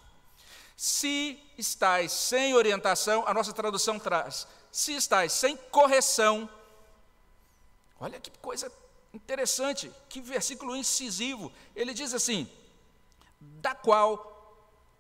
Se 0.78 1.40
estáis 1.58 2.12
sem 2.12 2.56
orientação, 2.56 3.24
a 3.28 3.34
nossa 3.34 3.52
tradução 3.52 4.00
traz, 4.00 4.48
se 4.72 4.94
estáis 4.94 5.34
sem 5.34 5.58
correção, 5.58 6.50
olha 8.00 8.20
que 8.20 8.32
coisa 8.40 8.72
interessante, 9.14 9.92
que 10.10 10.20
versículo 10.22 10.76
incisivo. 10.76 11.52
Ele 11.76 11.94
diz 11.94 12.14
assim: 12.14 12.50
da 13.40 13.76
qual 13.76 14.33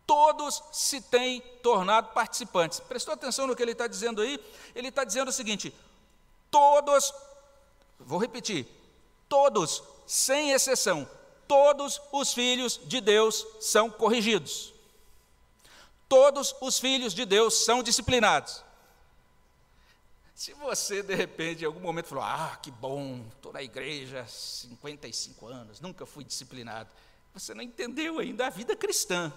todos 0.05 0.61
se 0.71 1.01
têm 1.01 1.41
tornado 1.61 2.09
participantes. 2.13 2.79
Prestou 2.79 3.13
atenção 3.13 3.47
no 3.47 3.55
que 3.55 3.61
ele 3.61 3.71
está 3.71 3.87
dizendo 3.87 4.21
aí? 4.21 4.39
Ele 4.75 4.89
está 4.89 5.03
dizendo 5.03 5.29
o 5.29 5.33
seguinte: 5.33 5.73
todos, 6.51 7.13
vou 7.99 8.19
repetir, 8.19 8.67
todos, 9.27 9.83
sem 10.05 10.51
exceção, 10.51 11.09
todos 11.47 12.01
os 12.11 12.33
filhos 12.33 12.79
de 12.85 13.01
Deus 13.01 13.45
são 13.59 13.89
corrigidos. 13.89 14.73
Todos 16.07 16.55
os 16.61 16.79
filhos 16.79 17.13
de 17.13 17.25
Deus 17.25 17.65
são 17.65 17.81
disciplinados. 17.81 18.63
Se 20.35 20.53
você, 20.53 21.01
de 21.01 21.15
repente, 21.15 21.63
em 21.63 21.65
algum 21.65 21.79
momento 21.79 22.07
falou: 22.07 22.23
Ah, 22.23 22.57
que 22.61 22.69
bom, 22.69 23.25
estou 23.35 23.53
na 23.53 23.63
igreja 23.63 24.21
há 24.21 24.27
55 24.27 25.47
anos, 25.47 25.79
nunca 25.79 26.05
fui 26.05 26.23
disciplinado. 26.23 26.89
Você 27.33 27.53
não 27.53 27.63
entendeu 27.63 28.19
ainda 28.19 28.45
a 28.45 28.49
vida 28.49 28.75
cristã 28.75 29.33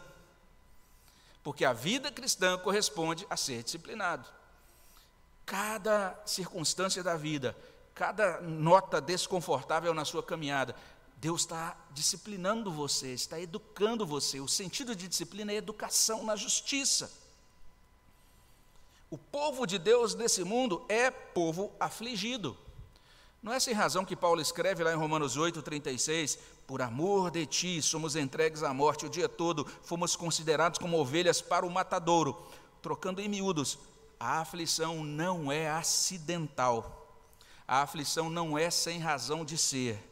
porque 1.46 1.64
a 1.64 1.72
vida 1.72 2.10
cristã 2.10 2.58
corresponde 2.58 3.24
a 3.30 3.36
ser 3.36 3.62
disciplinado. 3.62 4.28
Cada 5.44 6.20
circunstância 6.26 7.04
da 7.04 7.16
vida, 7.16 7.56
cada 7.94 8.40
nota 8.40 9.00
desconfortável 9.00 9.94
na 9.94 10.04
sua 10.04 10.24
caminhada, 10.24 10.74
Deus 11.18 11.42
está 11.42 11.76
disciplinando 11.92 12.72
você, 12.72 13.14
está 13.14 13.38
educando 13.38 14.04
você. 14.04 14.40
O 14.40 14.48
sentido 14.48 14.96
de 14.96 15.06
disciplina 15.06 15.52
é 15.52 15.54
educação 15.54 16.24
na 16.24 16.34
justiça. 16.34 17.12
O 19.08 19.16
povo 19.16 19.66
de 19.66 19.78
Deus 19.78 20.16
nesse 20.16 20.42
mundo 20.42 20.84
é 20.88 21.12
povo 21.12 21.72
afligido. 21.78 22.58
Não 23.40 23.52
é 23.52 23.60
sem 23.60 23.72
razão 23.72 24.04
que 24.04 24.16
Paulo 24.16 24.40
escreve 24.40 24.82
lá 24.82 24.92
em 24.92 24.96
Romanos 24.96 25.36
8, 25.36 25.62
36, 25.62 26.40
por 26.66 26.82
amor 26.82 27.30
de 27.30 27.46
ti, 27.46 27.80
somos 27.80 28.16
entregues 28.16 28.62
à 28.62 28.74
morte 28.74 29.06
o 29.06 29.08
dia 29.08 29.28
todo, 29.28 29.66
fomos 29.82 30.16
considerados 30.16 30.78
como 30.78 30.98
ovelhas 30.98 31.40
para 31.40 31.64
o 31.64 31.70
matadouro. 31.70 32.36
Trocando 32.82 33.20
em 33.20 33.28
miúdos, 33.28 33.78
a 34.18 34.40
aflição 34.40 35.04
não 35.04 35.52
é 35.52 35.70
acidental, 35.70 37.06
a 37.66 37.82
aflição 37.82 38.28
não 38.28 38.58
é 38.58 38.70
sem 38.70 38.98
razão 38.98 39.44
de 39.44 39.56
ser. 39.56 40.02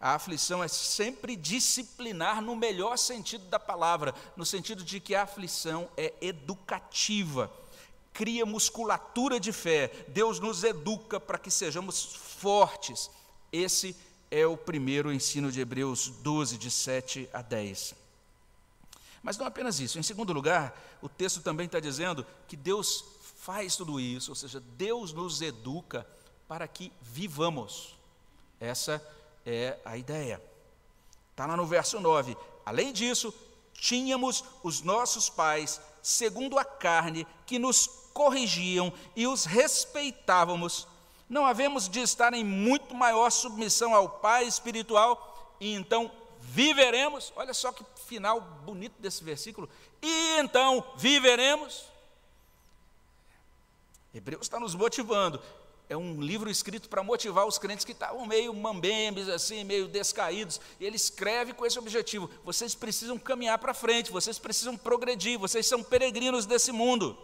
A 0.00 0.14
aflição 0.14 0.62
é 0.62 0.68
sempre 0.68 1.34
disciplinar 1.34 2.42
no 2.42 2.54
melhor 2.54 2.98
sentido 2.98 3.46
da 3.46 3.58
palavra, 3.58 4.14
no 4.36 4.44
sentido 4.44 4.84
de 4.84 5.00
que 5.00 5.14
a 5.14 5.22
aflição 5.22 5.88
é 5.96 6.12
educativa, 6.20 7.50
cria 8.12 8.44
musculatura 8.44 9.40
de 9.40 9.50
fé, 9.50 9.88
Deus 10.08 10.38
nos 10.38 10.62
educa 10.62 11.18
para 11.18 11.38
que 11.38 11.50
sejamos 11.50 12.14
fortes. 12.14 13.10
Esse 13.50 13.90
é 13.90 14.13
o 14.44 14.56
primeiro 14.56 15.12
ensino 15.12 15.52
de 15.52 15.60
Hebreus 15.60 16.08
12, 16.08 16.58
de 16.58 16.70
7 16.70 17.28
a 17.32 17.42
10. 17.42 17.94
Mas 19.22 19.38
não 19.38 19.46
apenas 19.46 19.78
isso, 19.80 19.98
em 19.98 20.02
segundo 20.02 20.32
lugar, 20.32 20.76
o 21.00 21.08
texto 21.08 21.40
também 21.40 21.66
está 21.66 21.78
dizendo 21.78 22.26
que 22.48 22.56
Deus 22.56 23.04
faz 23.38 23.76
tudo 23.76 24.00
isso, 24.00 24.32
ou 24.32 24.34
seja, 24.34 24.60
Deus 24.60 25.12
nos 25.12 25.40
educa 25.40 26.06
para 26.48 26.66
que 26.66 26.92
vivamos. 27.00 27.94
Essa 28.58 29.00
é 29.46 29.78
a 29.84 29.96
ideia. 29.96 30.42
Está 31.30 31.46
lá 31.46 31.56
no 31.56 31.66
verso 31.66 32.00
9. 32.00 32.36
Além 32.66 32.92
disso, 32.92 33.32
tínhamos 33.72 34.44
os 34.62 34.82
nossos 34.82 35.28
pais, 35.28 35.80
segundo 36.02 36.58
a 36.58 36.64
carne, 36.64 37.26
que 37.46 37.58
nos 37.58 37.86
corrigiam 38.12 38.92
e 39.14 39.26
os 39.26 39.44
respeitávamos 39.44 40.86
não 41.28 41.46
havemos 41.46 41.88
de 41.88 42.00
estar 42.00 42.32
em 42.34 42.44
muito 42.44 42.94
maior 42.94 43.30
submissão 43.30 43.94
ao 43.94 44.08
Pai 44.08 44.44
espiritual, 44.44 45.56
e 45.60 45.72
então 45.74 46.10
viveremos. 46.40 47.32
Olha 47.36 47.54
só 47.54 47.72
que 47.72 47.84
final 48.06 48.40
bonito 48.40 48.94
desse 48.98 49.24
versículo. 49.24 49.68
E 50.02 50.38
então 50.38 50.84
viveremos. 50.96 51.84
Hebreus 54.14 54.42
está 54.42 54.60
nos 54.60 54.74
motivando. 54.74 55.40
É 55.88 55.96
um 55.96 56.20
livro 56.20 56.48
escrito 56.48 56.88
para 56.88 57.02
motivar 57.02 57.46
os 57.46 57.58
crentes 57.58 57.84
que 57.84 57.92
estavam 57.92 58.24
meio 58.24 58.54
mambembes, 58.54 59.28
assim, 59.28 59.64
meio 59.64 59.86
descaídos. 59.86 60.60
E 60.80 60.84
ele 60.84 60.96
escreve 60.96 61.52
com 61.52 61.66
esse 61.66 61.78
objetivo: 61.78 62.30
vocês 62.42 62.74
precisam 62.74 63.18
caminhar 63.18 63.58
para 63.58 63.74
frente, 63.74 64.10
vocês 64.10 64.38
precisam 64.38 64.76
progredir, 64.76 65.38
vocês 65.38 65.66
são 65.66 65.82
peregrinos 65.82 66.46
desse 66.46 66.72
mundo. 66.72 67.18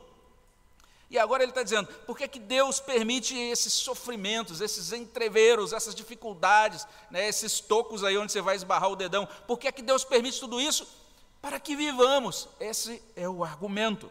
E 1.11 1.19
agora 1.19 1.43
ele 1.43 1.51
está 1.51 1.65
dizendo: 1.65 1.89
por 2.07 2.17
que, 2.17 2.29
que 2.29 2.39
Deus 2.39 2.79
permite 2.79 3.37
esses 3.37 3.73
sofrimentos, 3.73 4.61
esses 4.61 4.93
entreveros, 4.93 5.73
essas 5.73 5.95
dificuldades, 5.95 6.87
né, 7.11 7.29
esses 7.29 7.59
tocos 7.59 8.05
aí 8.05 8.17
onde 8.17 8.31
você 8.31 8.41
vai 8.41 8.55
esbarrar 8.55 8.91
o 8.91 8.97
dedão? 8.97 9.29
Por 9.47 9.59
que, 9.59 9.71
que 9.73 9.83
Deus 9.83 10.05
permite 10.05 10.39
tudo 10.39 10.61
isso? 10.61 10.87
Para 11.43 11.59
que 11.59 11.75
vivamos. 11.75 12.49
Esse 12.61 13.03
é 13.17 13.29
o 13.29 13.43
argumento. 13.43 14.11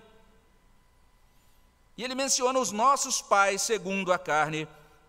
E 1.96 2.04
ele 2.04 2.16
menciona 2.16 2.60
os 2.60 2.72
nossos 2.72 3.22
pais, 3.22 3.62
segundo 3.62 4.12
a 4.12 4.20
carne, 4.20 4.68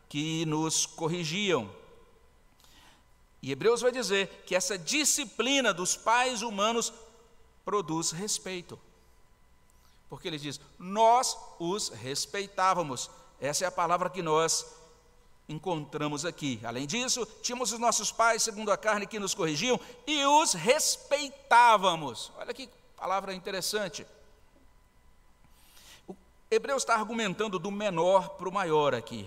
que 0.09 0.45
nos 0.47 0.87
corrigiam. 0.87 1.71
E 3.43 3.51
Hebreus 3.51 3.81
vai 3.81 3.91
dizer 3.91 4.45
que 4.47 4.55
essa 4.55 4.77
disciplina 4.79 5.73
dos 5.73 5.97
pais 5.97 6.43
humanos 6.43 6.93
produz 7.65 8.11
respeito. 8.11 8.79
Porque 10.11 10.29
ele 10.29 10.39
diz: 10.39 10.61
Nós 10.79 11.39
os 11.59 11.89
respeitávamos. 11.89 13.09
Essa 13.41 13.65
é 13.65 13.69
a 13.69 13.73
palavra 13.73 14.11
que 14.11 14.21
nós 14.21 14.67
encontramos 15.49 16.25
aqui. 16.25 16.61
Além 16.63 16.87
disso, 16.87 17.27
tínhamos 17.43 17.73
os 17.73 17.79
nossos 17.79 18.13
pais, 18.13 18.43
segundo 18.43 18.71
a 18.71 18.77
carne, 18.77 19.07
que 19.07 19.19
nos 19.19 19.35
corrigiam 19.35 19.81
e 20.07 20.25
os 20.27 20.53
respeitávamos. 20.53 22.31
Olha 22.37 22.53
que 22.53 22.69
palavra 22.97 23.33
interessante. 23.33 24.07
O 26.07 26.15
Hebreus 26.51 26.83
está 26.83 26.95
argumentando 26.95 27.59
do 27.59 27.71
menor 27.71 28.31
para 28.31 28.49
o 28.49 28.53
maior 28.53 28.95
aqui. 28.95 29.27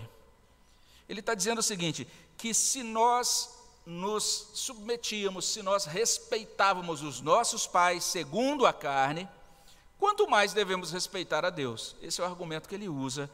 Ele 1.08 1.20
está 1.20 1.34
dizendo 1.34 1.58
o 1.58 1.62
seguinte: 1.62 2.06
que 2.36 2.54
se 2.54 2.82
nós 2.82 3.50
nos 3.84 4.50
submetíamos, 4.54 5.46
se 5.46 5.62
nós 5.62 5.84
respeitávamos 5.84 7.02
os 7.02 7.20
nossos 7.20 7.66
pais 7.66 8.04
segundo 8.04 8.66
a 8.66 8.72
carne, 8.72 9.28
quanto 10.04 10.28
mais 10.28 10.52
devemos 10.52 10.92
respeitar 10.92 11.46
a 11.46 11.48
Deus. 11.50 11.96
Esse 12.02 12.20
é 12.20 12.24
o 12.24 12.26
argumento 12.26 12.68
que 12.68 12.74
ele 12.74 12.90
usa 12.90 13.30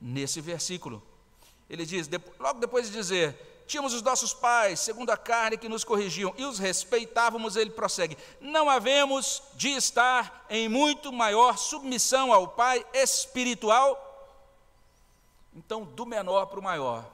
nesse 0.00 0.40
versículo. 0.40 1.02
Ele 1.68 1.84
diz, 1.84 2.08
logo 2.40 2.58
depois 2.60 2.86
de 2.86 2.94
dizer, 2.94 3.62
tínhamos 3.66 3.92
os 3.92 4.00
nossos 4.00 4.32
pais, 4.32 4.80
segundo 4.80 5.10
a 5.10 5.18
carne, 5.18 5.58
que 5.58 5.68
nos 5.68 5.84
corrigiam 5.84 6.32
e 6.38 6.46
os 6.46 6.58
respeitávamos, 6.58 7.56
ele 7.56 7.68
prossegue: 7.68 8.16
Não 8.40 8.70
havemos 8.70 9.42
de 9.52 9.68
estar 9.68 10.46
em 10.48 10.66
muito 10.66 11.12
maior 11.12 11.58
submissão 11.58 12.32
ao 12.32 12.48
Pai 12.48 12.82
espiritual. 12.94 14.00
Então, 15.54 15.84
do 15.84 16.06
menor 16.06 16.46
para 16.46 16.58
o 16.58 16.62
maior, 16.62 17.04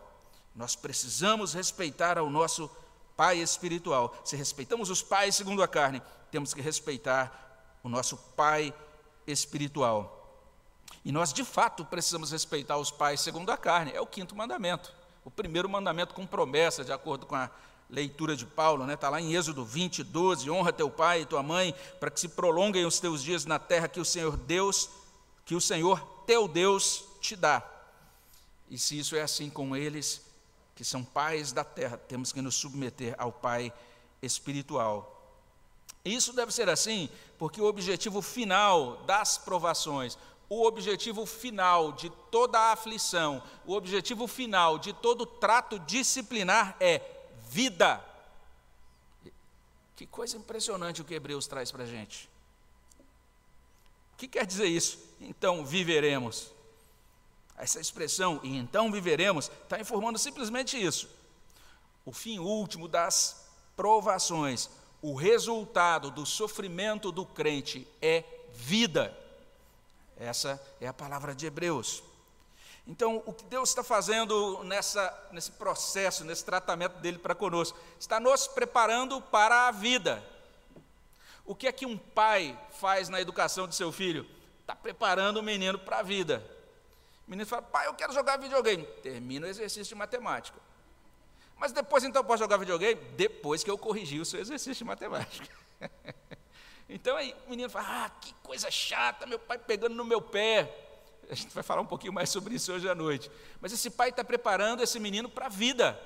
nós 0.54 0.76
precisamos 0.76 1.52
respeitar 1.52 2.16
ao 2.16 2.30
nosso 2.30 2.70
pai 3.16 3.38
espiritual. 3.38 4.14
Se 4.24 4.36
respeitamos 4.36 4.88
os 4.88 5.02
pais 5.02 5.34
segundo 5.34 5.64
a 5.64 5.66
carne, 5.66 6.00
temos 6.30 6.54
que 6.54 6.60
respeitar 6.60 7.80
o 7.82 7.88
nosso 7.88 8.16
pai 8.36 8.66
espiritual. 8.66 8.89
E 11.04 11.10
nós, 11.12 11.32
de 11.32 11.44
fato, 11.44 11.84
precisamos 11.84 12.30
respeitar 12.30 12.76
os 12.76 12.90
pais 12.90 13.20
segundo 13.20 13.50
a 13.50 13.56
carne, 13.56 13.92
é 13.92 14.00
o 14.00 14.06
quinto 14.06 14.36
mandamento. 14.36 14.92
O 15.24 15.30
primeiro 15.30 15.68
mandamento 15.68 16.14
com 16.14 16.26
promessa, 16.26 16.84
de 16.84 16.92
acordo 16.92 17.26
com 17.26 17.34
a 17.34 17.50
leitura 17.88 18.36
de 18.36 18.46
Paulo, 18.46 18.82
está 18.82 18.86
né? 18.86 18.96
Tá 18.96 19.08
lá 19.08 19.20
em 19.20 19.34
Êxodo 19.34 19.64
20, 19.64 20.02
12: 20.02 20.50
honra 20.50 20.72
teu 20.72 20.90
pai 20.90 21.22
e 21.22 21.26
tua 21.26 21.42
mãe, 21.42 21.74
para 21.98 22.10
que 22.10 22.20
se 22.20 22.28
prolonguem 22.28 22.84
os 22.86 23.00
teus 23.00 23.22
dias 23.22 23.44
na 23.44 23.58
terra 23.58 23.88
que 23.88 24.00
o 24.00 24.04
Senhor 24.04 24.36
Deus, 24.36 24.88
que 25.44 25.54
o 25.54 25.60
Senhor 25.60 26.00
teu 26.26 26.46
Deus 26.46 27.04
te 27.20 27.34
dá. 27.36 27.62
E 28.70 28.78
se 28.78 28.98
isso 28.98 29.16
é 29.16 29.22
assim 29.22 29.50
com 29.50 29.76
eles, 29.76 30.22
que 30.74 30.84
são 30.84 31.04
pais 31.04 31.52
da 31.52 31.64
terra, 31.64 31.96
temos 31.96 32.32
que 32.32 32.40
nos 32.40 32.54
submeter 32.54 33.14
ao 33.18 33.32
Pai 33.32 33.72
espiritual. 34.22 35.19
Isso 36.04 36.32
deve 36.32 36.52
ser 36.52 36.68
assim, 36.68 37.08
porque 37.38 37.60
o 37.60 37.66
objetivo 37.66 38.22
final 38.22 38.98
das 39.04 39.36
provações, 39.36 40.16
o 40.48 40.64
objetivo 40.66 41.26
final 41.26 41.92
de 41.92 42.10
toda 42.30 42.58
a 42.58 42.72
aflição, 42.72 43.42
o 43.66 43.74
objetivo 43.74 44.26
final 44.26 44.78
de 44.78 44.92
todo 44.92 45.26
trato 45.26 45.78
disciplinar 45.78 46.76
é 46.80 47.00
vida. 47.48 48.04
Que 49.94 50.06
coisa 50.06 50.36
impressionante 50.36 51.02
o 51.02 51.04
que 51.04 51.14
Hebreus 51.14 51.46
traz 51.46 51.70
para 51.70 51.84
a 51.84 51.86
gente. 51.86 52.28
O 54.14 54.16
que 54.16 54.26
quer 54.26 54.46
dizer 54.46 54.66
isso? 54.66 54.98
Então 55.20 55.64
viveremos. 55.64 56.50
Essa 57.56 57.78
expressão, 57.78 58.40
e 58.42 58.56
então 58.56 58.90
viveremos, 58.90 59.50
está 59.62 59.78
informando 59.78 60.18
simplesmente 60.18 60.82
isso. 60.82 61.10
O 62.06 62.12
fim 62.12 62.38
último 62.38 62.88
das 62.88 63.46
provações, 63.76 64.70
o 65.02 65.14
resultado 65.14 66.10
do 66.10 66.26
sofrimento 66.26 67.10
do 67.10 67.24
crente 67.24 67.86
é 68.02 68.24
vida. 68.52 69.16
Essa 70.18 70.60
é 70.80 70.86
a 70.86 70.92
palavra 70.92 71.34
de 71.34 71.46
Hebreus. 71.46 72.02
Então, 72.86 73.22
o 73.24 73.32
que 73.32 73.44
Deus 73.44 73.68
está 73.68 73.82
fazendo 73.82 74.62
nessa, 74.64 75.28
nesse 75.32 75.52
processo, 75.52 76.24
nesse 76.24 76.44
tratamento 76.44 76.98
dele 76.98 77.18
para 77.18 77.34
conosco? 77.34 77.78
Está 77.98 78.18
nos 78.18 78.48
preparando 78.48 79.20
para 79.20 79.68
a 79.68 79.70
vida. 79.70 80.22
O 81.44 81.54
que 81.54 81.66
é 81.66 81.72
que 81.72 81.86
um 81.86 81.96
pai 81.96 82.58
faz 82.78 83.08
na 83.08 83.20
educação 83.20 83.66
de 83.66 83.74
seu 83.74 83.92
filho? 83.92 84.26
Está 84.60 84.74
preparando 84.74 85.38
o 85.38 85.42
menino 85.42 85.78
para 85.78 86.00
a 86.00 86.02
vida. 86.02 86.44
O 87.26 87.30
menino 87.30 87.48
fala, 87.48 87.62
pai, 87.62 87.86
eu 87.86 87.94
quero 87.94 88.12
jogar 88.12 88.36
videogame. 88.38 88.84
Termina 89.02 89.46
o 89.46 89.50
exercício 89.50 89.94
de 89.94 89.94
matemática. 89.94 90.58
Mas 91.60 91.72
depois 91.72 92.02
então 92.02 92.24
posso 92.24 92.38
jogar 92.38 92.56
videogame? 92.56 92.98
Depois 93.16 93.62
que 93.62 93.70
eu 93.70 93.76
corrigi 93.76 94.18
o 94.18 94.24
seu 94.24 94.40
exercício 94.40 94.76
de 94.76 94.84
matemática. 94.84 95.46
então 96.88 97.14
aí 97.18 97.36
o 97.46 97.50
menino 97.50 97.68
fala, 97.68 98.06
ah, 98.06 98.10
que 98.18 98.32
coisa 98.42 98.70
chata, 98.70 99.26
meu 99.26 99.38
pai 99.38 99.58
pegando 99.58 99.94
no 99.94 100.04
meu 100.04 100.22
pé. 100.22 100.74
A 101.28 101.34
gente 101.34 101.52
vai 101.54 101.62
falar 101.62 101.82
um 101.82 101.86
pouquinho 101.86 102.14
mais 102.14 102.30
sobre 102.30 102.54
isso 102.54 102.72
hoje 102.72 102.88
à 102.88 102.94
noite. 102.94 103.30
Mas 103.60 103.72
esse 103.72 103.90
pai 103.90 104.08
está 104.08 104.24
preparando 104.24 104.82
esse 104.82 104.98
menino 104.98 105.28
para 105.28 105.46
a 105.46 105.48
vida. 105.50 106.00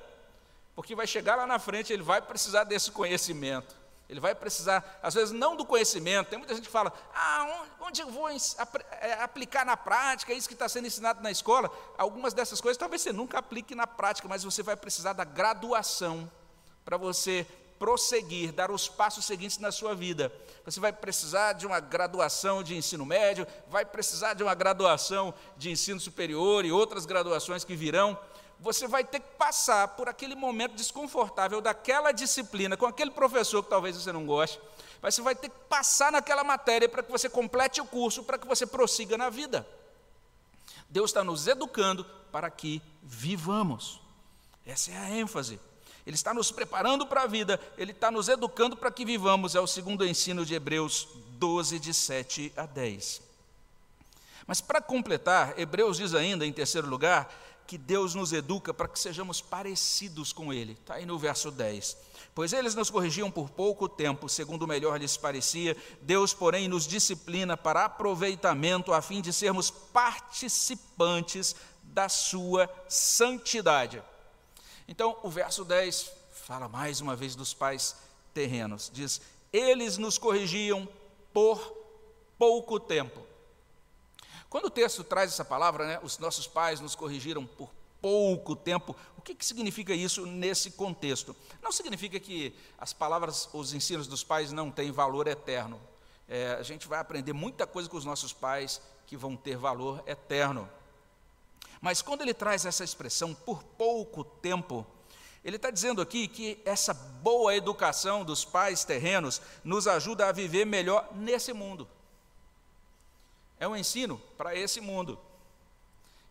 Porque 0.75 0.93
vai 0.93 1.07
chegar 1.07 1.37
lá 1.37 1.47
na 1.47 1.57
frente, 1.57 1.93
ele 1.93 2.03
vai 2.03 2.21
precisar 2.21 2.65
desse 2.65 2.91
conhecimento. 2.91 3.73
Ele 4.07 4.19
vai 4.19 4.35
precisar, 4.35 4.99
às 5.01 5.15
vezes, 5.15 5.31
não 5.31 5.55
do 5.55 5.65
conhecimento. 5.65 6.29
Tem 6.29 6.37
muita 6.37 6.53
gente 6.53 6.65
que 6.65 6.71
fala: 6.71 6.93
ah, 7.13 7.65
onde 7.81 8.01
eu 8.01 8.09
vou 8.09 8.29
é, 8.29 9.13
aplicar 9.21 9.65
na 9.65 9.75
prática? 9.75 10.33
Isso 10.33 10.47
que 10.47 10.53
está 10.53 10.69
sendo 10.69 10.85
ensinado 10.85 11.23
na 11.23 11.31
escola. 11.31 11.71
Algumas 11.97 12.33
dessas 12.33 12.61
coisas 12.61 12.77
talvez 12.77 13.01
você 13.01 13.11
nunca 13.11 13.39
aplique 13.39 13.73
na 13.73 13.87
prática, 13.87 14.27
mas 14.27 14.43
você 14.43 14.61
vai 14.61 14.75
precisar 14.75 15.13
da 15.13 15.23
graduação 15.23 16.31
para 16.83 16.97
você 16.97 17.47
prosseguir, 17.79 18.51
dar 18.51 18.71
os 18.71 18.87
passos 18.87 19.25
seguintes 19.25 19.57
na 19.57 19.71
sua 19.71 19.95
vida. 19.95 20.31
Você 20.63 20.79
vai 20.79 20.93
precisar 20.93 21.53
de 21.53 21.65
uma 21.65 21.79
graduação 21.79 22.63
de 22.63 22.75
ensino 22.75 23.05
médio, 23.05 23.45
vai 23.69 23.83
precisar 23.85 24.33
de 24.33 24.43
uma 24.43 24.55
graduação 24.55 25.33
de 25.57 25.71
ensino 25.71 25.99
superior 25.99 26.63
e 26.63 26.71
outras 26.71 27.05
graduações 27.05 27.63
que 27.63 27.75
virão 27.75 28.17
você 28.59 28.87
vai 28.87 29.03
ter 29.03 29.19
que 29.19 29.35
passar 29.37 29.89
por 29.89 30.07
aquele 30.07 30.35
momento 30.35 30.75
desconfortável 30.75 31.61
daquela 31.61 32.11
disciplina, 32.11 32.77
com 32.77 32.85
aquele 32.85 33.11
professor 33.11 33.63
que 33.63 33.69
talvez 33.69 33.95
você 33.95 34.11
não 34.11 34.25
goste, 34.25 34.59
mas 35.01 35.15
você 35.15 35.21
vai 35.21 35.35
ter 35.35 35.49
que 35.49 35.57
passar 35.69 36.11
naquela 36.11 36.43
matéria 36.43 36.89
para 36.89 37.03
que 37.03 37.11
você 37.11 37.29
complete 37.29 37.81
o 37.81 37.85
curso, 37.85 38.23
para 38.23 38.37
que 38.37 38.47
você 38.47 38.65
prossiga 38.65 39.17
na 39.17 39.29
vida. 39.29 39.67
Deus 40.89 41.09
está 41.09 41.23
nos 41.23 41.47
educando 41.47 42.05
para 42.31 42.49
que 42.49 42.81
vivamos. 43.03 44.01
Essa 44.65 44.91
é 44.91 44.97
a 44.97 45.09
ênfase. 45.11 45.59
Ele 46.05 46.15
está 46.15 46.33
nos 46.33 46.51
preparando 46.51 47.05
para 47.07 47.23
a 47.23 47.27
vida, 47.27 47.59
ele 47.77 47.91
está 47.91 48.11
nos 48.11 48.29
educando 48.29 48.77
para 48.77 48.91
que 48.91 49.03
vivamos, 49.03 49.55
é 49.55 49.59
o 49.59 49.65
segundo 49.65 50.05
ensino 50.05 50.45
de 50.45 50.53
Hebreus 50.53 51.07
12, 51.31 51.79
de 51.79 51.93
7 51.93 52.53
a 52.55 52.65
10. 52.65 53.21
Mas 54.45 54.61
para 54.61 54.79
completar, 54.79 55.57
Hebreus 55.57 55.97
diz 55.97 56.13
ainda, 56.13 56.45
em 56.45 56.53
terceiro 56.53 56.87
lugar, 56.87 57.33
que 57.67 57.77
Deus 57.77 58.13
nos 58.13 58.31
educa 58.33 58.73
para 58.73 58.87
que 58.87 58.99
sejamos 58.99 59.41
parecidos 59.41 60.31
com 60.31 60.53
Ele. 60.53 60.73
Está 60.73 60.95
aí 60.95 61.05
no 61.05 61.17
verso 61.17 61.51
10. 61.51 61.97
Pois 62.33 62.53
eles 62.53 62.75
nos 62.75 62.89
corrigiam 62.89 63.31
por 63.31 63.49
pouco 63.49 63.87
tempo, 63.87 64.27
segundo 64.27 64.63
o 64.63 64.67
melhor 64.67 64.99
lhes 64.99 65.15
parecia, 65.15 65.75
Deus, 66.01 66.33
porém, 66.33 66.67
nos 66.67 66.85
disciplina 66.85 67.55
para 67.55 67.85
aproveitamento, 67.85 68.93
a 68.93 69.01
fim 69.01 69.21
de 69.21 69.31
sermos 69.31 69.71
participantes 69.71 71.55
da 71.81 72.09
sua 72.09 72.69
santidade. 72.89 74.03
Então, 74.87 75.17
o 75.23 75.29
verso 75.29 75.63
10 75.63 76.11
fala 76.31 76.67
mais 76.67 77.01
uma 77.01 77.15
vez 77.15 77.35
dos 77.35 77.53
pais 77.53 77.95
terrenos. 78.33 78.91
Diz: 78.93 79.21
Eles 79.51 79.97
nos 79.97 80.17
corrigiam 80.17 80.87
por 81.33 81.59
pouco 82.37 82.79
tempo. 82.79 83.25
Quando 84.49 84.65
o 84.65 84.69
texto 84.69 85.03
traz 85.03 85.31
essa 85.31 85.43
palavra, 85.43 85.87
né, 85.87 85.99
os 86.03 86.17
nossos 86.17 86.47
pais 86.47 86.79
nos 86.79 86.95
corrigiram 86.95 87.45
por 87.45 87.69
pouco 88.01 88.55
tempo, 88.55 88.95
o 89.17 89.21
que, 89.21 89.33
que 89.33 89.45
significa 89.45 89.93
isso 89.93 90.25
nesse 90.25 90.71
contexto? 90.71 91.35
Não 91.61 91.71
significa 91.71 92.19
que 92.19 92.55
as 92.77 92.93
palavras, 92.93 93.49
os 93.51 93.73
ensinos 93.73 94.07
dos 94.07 94.23
pais 94.23 94.51
não 94.51 94.69
têm 94.69 94.91
valor 94.91 95.27
eterno. 95.27 95.81
É, 96.27 96.53
a 96.53 96.63
gente 96.63 96.87
vai 96.87 96.99
aprender 96.99 97.33
muita 97.33 97.65
coisa 97.65 97.89
com 97.89 97.97
os 97.97 98.05
nossos 98.05 98.31
pais 98.31 98.81
que 99.07 99.17
vão 99.17 99.35
ter 99.35 99.57
valor 99.57 100.03
eterno. 100.05 100.69
Mas 101.81 102.01
quando 102.01 102.21
ele 102.21 102.33
traz 102.33 102.65
essa 102.65 102.83
expressão 102.83 103.33
por 103.33 103.63
pouco 103.63 104.23
tempo, 104.23 104.85
ele 105.43 105.57
está 105.57 105.69
dizendo 105.69 106.01
aqui 106.01 106.27
que 106.27 106.59
essa 106.65 106.93
boa 106.93 107.55
educação 107.55 108.23
dos 108.23 108.43
pais 108.43 108.83
terrenos 108.83 109.41
nos 109.63 109.87
ajuda 109.87 110.27
a 110.27 110.31
viver 110.31 110.65
melhor 110.65 111.07
nesse 111.13 111.53
mundo. 111.53 111.87
É 113.59 113.67
um 113.67 113.75
ensino 113.75 114.21
para 114.37 114.55
esse 114.55 114.81
mundo. 114.81 115.19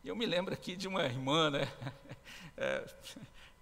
E 0.02 0.08
eu 0.08 0.16
me 0.16 0.26
lembro 0.26 0.52
aqui 0.52 0.76
de 0.76 0.86
uma 0.86 1.04
irmã, 1.04 1.50
né? 1.50 1.72
É, 2.56 2.84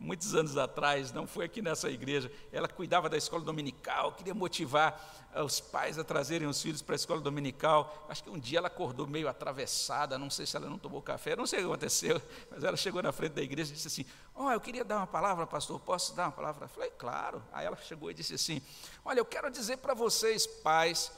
muitos 0.03 0.35
anos 0.35 0.59
atrás, 0.59 1.12
não 1.12 1.27
foi 1.27 1.46
aqui 1.46 1.62
nessa 1.62 1.88
igreja, 1.88 2.31
ela 2.53 2.68
cuidava 2.68 3.09
da 3.09 3.16
escola 3.16 3.42
dominical, 3.42 4.12
queria 4.12 4.35
motivar 4.35 5.01
os 5.35 5.61
pais 5.61 5.98
a 5.98 6.05
trazerem 6.05 6.46
os 6.46 6.61
filhos 6.61 6.83
para 6.83 6.94
a 6.94 6.96
escola 6.96 7.20
dominical. 7.20 8.07
Acho 8.09 8.25
que 8.25 8.29
um 8.29 8.38
dia 8.38 8.59
ela 8.59 8.66
acordou 8.66 9.07
meio 9.07 9.29
atravessada, 9.29 10.18
não 10.18 10.29
sei 10.29 10.44
se 10.44 10.57
ela 10.57 10.68
não 10.68 10.79
tomou 10.79 11.01
café, 11.01 11.35
não 11.35 11.46
sei 11.46 11.61
o 11.61 11.62
que 11.62 11.68
aconteceu, 11.68 12.20
mas 12.51 12.64
ela 12.64 12.77
chegou 12.77 13.03
na 13.03 13.12
frente 13.12 13.33
da 13.33 13.42
igreja 13.42 13.70
e 13.70 13.75
disse 13.75 13.88
assim: 13.88 14.05
Ó, 14.35 14.46
oh, 14.46 14.53
eu 14.53 14.61
queria 14.61 14.85
dar 14.85 14.98
uma 14.98 15.07
palavra, 15.07 15.46
pastor, 15.46 15.81
posso 15.81 16.14
dar 16.14 16.25
uma 16.25 16.33
palavra? 16.33 16.66
Eu 16.66 16.68
falei, 16.68 16.90
claro. 16.90 17.42
Aí 17.53 17.64
ela 17.64 17.77
chegou 17.77 18.11
e 18.11 18.14
disse 18.14 18.35
assim: 18.35 18.61
Olha, 19.05 19.20
eu 19.20 19.25
quero 19.25 19.51
dizer 19.51 19.79
para 19.79 19.94
vocês, 19.94 20.46
pais, 20.46 21.11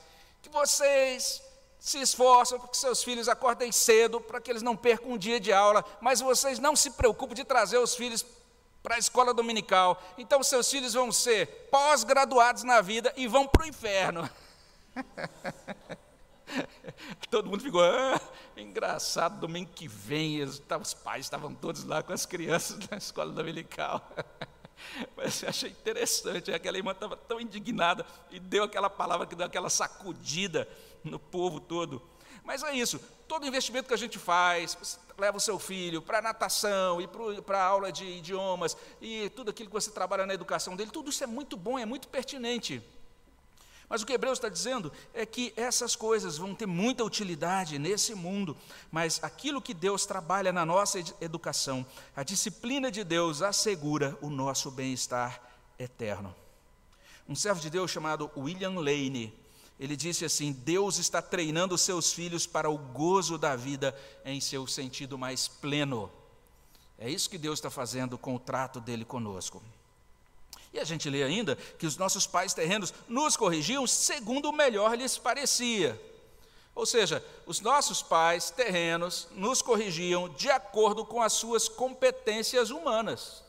que 0.42 0.48
vocês 0.48 1.42
se 1.84 2.00
esforçam 2.00 2.58
para 2.58 2.68
que 2.68 2.78
seus 2.78 3.04
filhos 3.04 3.28
acordem 3.28 3.70
cedo, 3.70 4.18
para 4.18 4.40
que 4.40 4.50
eles 4.50 4.62
não 4.62 4.74
percam 4.74 5.12
um 5.12 5.18
dia 5.18 5.38
de 5.38 5.52
aula, 5.52 5.84
mas 6.00 6.18
vocês 6.18 6.58
não 6.58 6.74
se 6.74 6.92
preocupam 6.92 7.34
de 7.34 7.44
trazer 7.44 7.76
os 7.76 7.94
filhos 7.94 8.24
para 8.82 8.94
a 8.94 8.98
escola 8.98 9.34
dominical. 9.34 10.02
Então, 10.16 10.42
seus 10.42 10.70
filhos 10.70 10.94
vão 10.94 11.12
ser 11.12 11.68
pós-graduados 11.70 12.62
na 12.62 12.80
vida 12.80 13.12
e 13.18 13.28
vão 13.28 13.46
para 13.46 13.64
o 13.64 13.66
inferno. 13.66 14.30
Todo 17.30 17.50
mundo 17.50 17.62
ficou, 17.62 17.84
ah, 17.84 18.18
engraçado, 18.56 19.38
domingo 19.38 19.70
que 19.74 19.86
vem, 19.86 20.42
os 20.42 20.94
pais 20.94 21.26
estavam 21.26 21.54
todos 21.54 21.84
lá 21.84 22.02
com 22.02 22.14
as 22.14 22.24
crianças 22.24 22.78
na 22.88 22.96
escola 22.96 23.30
dominical. 23.30 24.10
Mas 25.16 25.42
eu 25.42 25.48
achei 25.48 25.70
interessante, 25.70 26.52
aquela 26.52 26.76
irmã 26.76 26.92
estava 26.92 27.16
tão 27.16 27.40
indignada 27.40 28.06
e 28.30 28.38
deu 28.38 28.64
aquela 28.64 28.90
palavra 28.90 29.26
que 29.26 29.34
deu 29.34 29.46
aquela 29.46 29.70
sacudida 29.70 30.68
no 31.02 31.18
povo 31.18 31.60
todo. 31.60 32.02
Mas 32.44 32.62
é 32.62 32.74
isso, 32.74 33.00
todo 33.26 33.46
investimento 33.46 33.88
que 33.88 33.94
a 33.94 33.98
gente 33.98 34.18
faz, 34.18 34.74
você 34.74 34.98
leva 35.16 35.36
o 35.36 35.40
seu 35.40 35.58
filho 35.58 36.02
para 36.02 36.20
natação 36.20 37.00
e 37.00 37.08
para 37.42 37.62
aula 37.62 37.90
de 37.90 38.04
idiomas 38.04 38.76
e 39.00 39.30
tudo 39.30 39.50
aquilo 39.50 39.68
que 39.68 39.74
você 39.74 39.90
trabalha 39.90 40.26
na 40.26 40.34
educação 40.34 40.76
dele, 40.76 40.90
tudo 40.90 41.10
isso 41.10 41.24
é 41.24 41.26
muito 41.26 41.56
bom, 41.56 41.78
é 41.78 41.86
muito 41.86 42.08
pertinente. 42.08 42.82
Mas 43.88 44.02
o 44.02 44.06
que 44.06 44.12
Hebreus 44.12 44.38
está 44.38 44.48
dizendo 44.48 44.92
é 45.12 45.26
que 45.26 45.52
essas 45.56 45.94
coisas 45.94 46.38
vão 46.38 46.54
ter 46.54 46.66
muita 46.66 47.04
utilidade 47.04 47.78
nesse 47.78 48.14
mundo, 48.14 48.56
mas 48.90 49.22
aquilo 49.22 49.60
que 49.60 49.74
Deus 49.74 50.06
trabalha 50.06 50.52
na 50.52 50.64
nossa 50.64 50.98
educação, 51.20 51.86
a 52.16 52.22
disciplina 52.22 52.90
de 52.90 53.04
Deus 53.04 53.42
assegura 53.42 54.16
o 54.20 54.30
nosso 54.30 54.70
bem-estar 54.70 55.40
eterno. 55.78 56.34
Um 57.28 57.34
servo 57.34 57.60
de 57.60 57.70
Deus 57.70 57.90
chamado 57.90 58.30
William 58.36 58.74
Lane, 58.78 59.32
ele 59.78 59.96
disse 59.96 60.24
assim: 60.24 60.52
Deus 60.52 60.98
está 60.98 61.20
treinando 61.20 61.76
seus 61.76 62.12
filhos 62.12 62.46
para 62.46 62.70
o 62.70 62.78
gozo 62.78 63.36
da 63.36 63.56
vida 63.56 63.94
em 64.24 64.40
seu 64.40 64.66
sentido 64.66 65.18
mais 65.18 65.48
pleno. 65.48 66.10
É 66.98 67.10
isso 67.10 67.28
que 67.28 67.38
Deus 67.38 67.58
está 67.58 67.70
fazendo 67.70 68.16
com 68.16 68.36
o 68.36 68.38
trato 68.38 68.80
dele 68.80 69.04
conosco. 69.04 69.62
E 70.74 70.80
a 70.80 70.84
gente 70.84 71.08
lê 71.08 71.22
ainda 71.22 71.54
que 71.78 71.86
os 71.86 71.96
nossos 71.96 72.26
pais 72.26 72.52
terrenos 72.52 72.92
nos 73.08 73.36
corrigiam 73.36 73.86
segundo 73.86 74.50
o 74.50 74.52
melhor 74.52 74.98
lhes 74.98 75.16
parecia. 75.16 75.98
Ou 76.74 76.84
seja, 76.84 77.24
os 77.46 77.60
nossos 77.60 78.02
pais 78.02 78.50
terrenos 78.50 79.28
nos 79.30 79.62
corrigiam 79.62 80.28
de 80.28 80.50
acordo 80.50 81.06
com 81.06 81.22
as 81.22 81.32
suas 81.32 81.68
competências 81.68 82.70
humanas, 82.70 83.44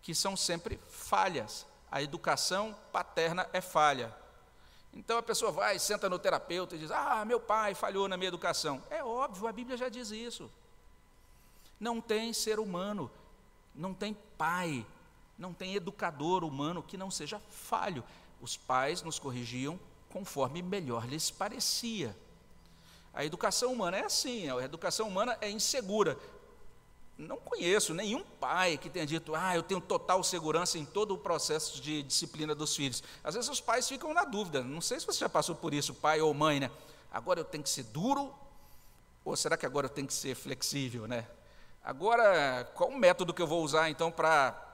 que 0.00 0.14
são 0.14 0.34
sempre 0.34 0.80
falhas. 0.88 1.66
A 1.90 2.02
educação 2.02 2.74
paterna 2.90 3.46
é 3.52 3.60
falha. 3.60 4.16
Então 4.94 5.18
a 5.18 5.22
pessoa 5.22 5.52
vai, 5.52 5.78
senta 5.78 6.08
no 6.08 6.18
terapeuta 6.18 6.76
e 6.76 6.78
diz: 6.78 6.90
Ah, 6.90 7.26
meu 7.26 7.38
pai 7.38 7.74
falhou 7.74 8.08
na 8.08 8.16
minha 8.16 8.28
educação. 8.28 8.82
É 8.88 9.04
óbvio, 9.04 9.46
a 9.46 9.52
Bíblia 9.52 9.76
já 9.76 9.90
diz 9.90 10.10
isso. 10.10 10.50
Não 11.78 12.00
tem 12.00 12.32
ser 12.32 12.58
humano, 12.58 13.10
não 13.74 13.92
tem 13.92 14.16
pai, 14.38 14.86
não 15.38 15.52
tem 15.52 15.74
educador 15.74 16.42
humano 16.42 16.82
que 16.82 16.96
não 16.96 17.10
seja 17.10 17.40
falho. 17.50 18.02
Os 18.40 18.56
pais 18.56 19.02
nos 19.02 19.18
corrigiam 19.18 19.78
conforme 20.10 20.62
melhor 20.62 21.06
lhes 21.06 21.30
parecia. 21.30 22.16
A 23.14 23.24
educação 23.24 23.72
humana 23.72 23.98
é 23.98 24.04
assim, 24.04 24.50
a 24.50 24.62
educação 24.62 25.08
humana 25.08 25.36
é 25.40 25.50
insegura. 25.50 26.18
Não 27.16 27.36
conheço 27.36 27.92
nenhum 27.94 28.22
pai 28.22 28.78
que 28.78 28.88
tenha 28.88 29.04
dito, 29.04 29.34
ah, 29.34 29.56
eu 29.56 29.62
tenho 29.62 29.80
total 29.80 30.22
segurança 30.22 30.78
em 30.78 30.84
todo 30.84 31.14
o 31.14 31.18
processo 31.18 31.80
de 31.80 32.02
disciplina 32.04 32.54
dos 32.54 32.76
filhos. 32.76 33.02
Às 33.24 33.34
vezes 33.34 33.50
os 33.50 33.60
pais 33.60 33.88
ficam 33.88 34.14
na 34.14 34.24
dúvida, 34.24 34.62
não 34.62 34.80
sei 34.80 35.00
se 35.00 35.06
você 35.06 35.18
já 35.18 35.28
passou 35.28 35.54
por 35.54 35.74
isso, 35.74 35.94
pai 35.94 36.20
ou 36.20 36.32
mãe, 36.32 36.60
né? 36.60 36.70
Agora 37.10 37.40
eu 37.40 37.44
tenho 37.44 37.64
que 37.64 37.70
ser 37.70 37.84
duro, 37.84 38.32
ou 39.24 39.36
será 39.36 39.56
que 39.56 39.66
agora 39.66 39.86
eu 39.86 39.90
tenho 39.90 40.06
que 40.06 40.14
ser 40.14 40.36
flexível, 40.36 41.08
né? 41.08 41.26
Agora, 41.82 42.70
qual 42.74 42.90
o 42.90 42.96
método 42.96 43.34
que 43.34 43.42
eu 43.42 43.46
vou 43.46 43.64
usar 43.64 43.90
então 43.90 44.12
para 44.12 44.67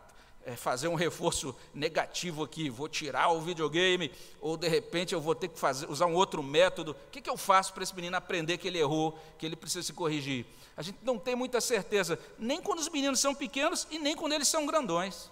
é, 0.45 0.57
fazer 0.57 0.89
um 0.89 0.95
reforço 0.95 1.55
negativo 1.73 2.45
aqui, 2.45 2.69
vou 2.69 2.89
tirar 2.89 3.31
o 3.31 3.41
videogame, 3.41 4.11
ou 4.41 4.57
de 4.57 4.69
repente 4.69 5.15
eu 5.15 5.21
vou 5.21 5.35
ter 5.35 5.49
que 5.49 5.59
fazer, 5.59 5.91
usar 5.91 6.07
um 6.07 6.15
outro 6.15 6.43
método. 6.43 6.93
O 6.93 7.11
que, 7.11 7.21
que 7.21 7.31
eu 7.31 7.37
faço 7.37 7.73
para 7.73 7.83
esse 7.83 7.95
menino 7.95 8.17
aprender 8.17 8.59
que 8.59 8.69
ele 8.69 8.79
errou, 8.79 9.19
que 9.39 9.47
ele 9.47 9.57
precisa 9.57 9.83
se 9.83 9.93
corrigir? 9.93 10.47
A 10.77 10.83
gente 10.83 10.99
não 11.03 11.19
tem 11.19 11.35
muita 11.35 11.61
certeza, 11.61 12.19
nem 12.39 12.61
quando 12.61 12.81
os 12.81 12.89
meninos 12.89 13.21
são 13.21 13.35
pequenos 13.35 13.87
e 13.91 13.99
nem 13.99 14.17
quando 14.17 14.33
eles 14.33 14.49
são 14.49 14.67
grandões. 14.67 15.31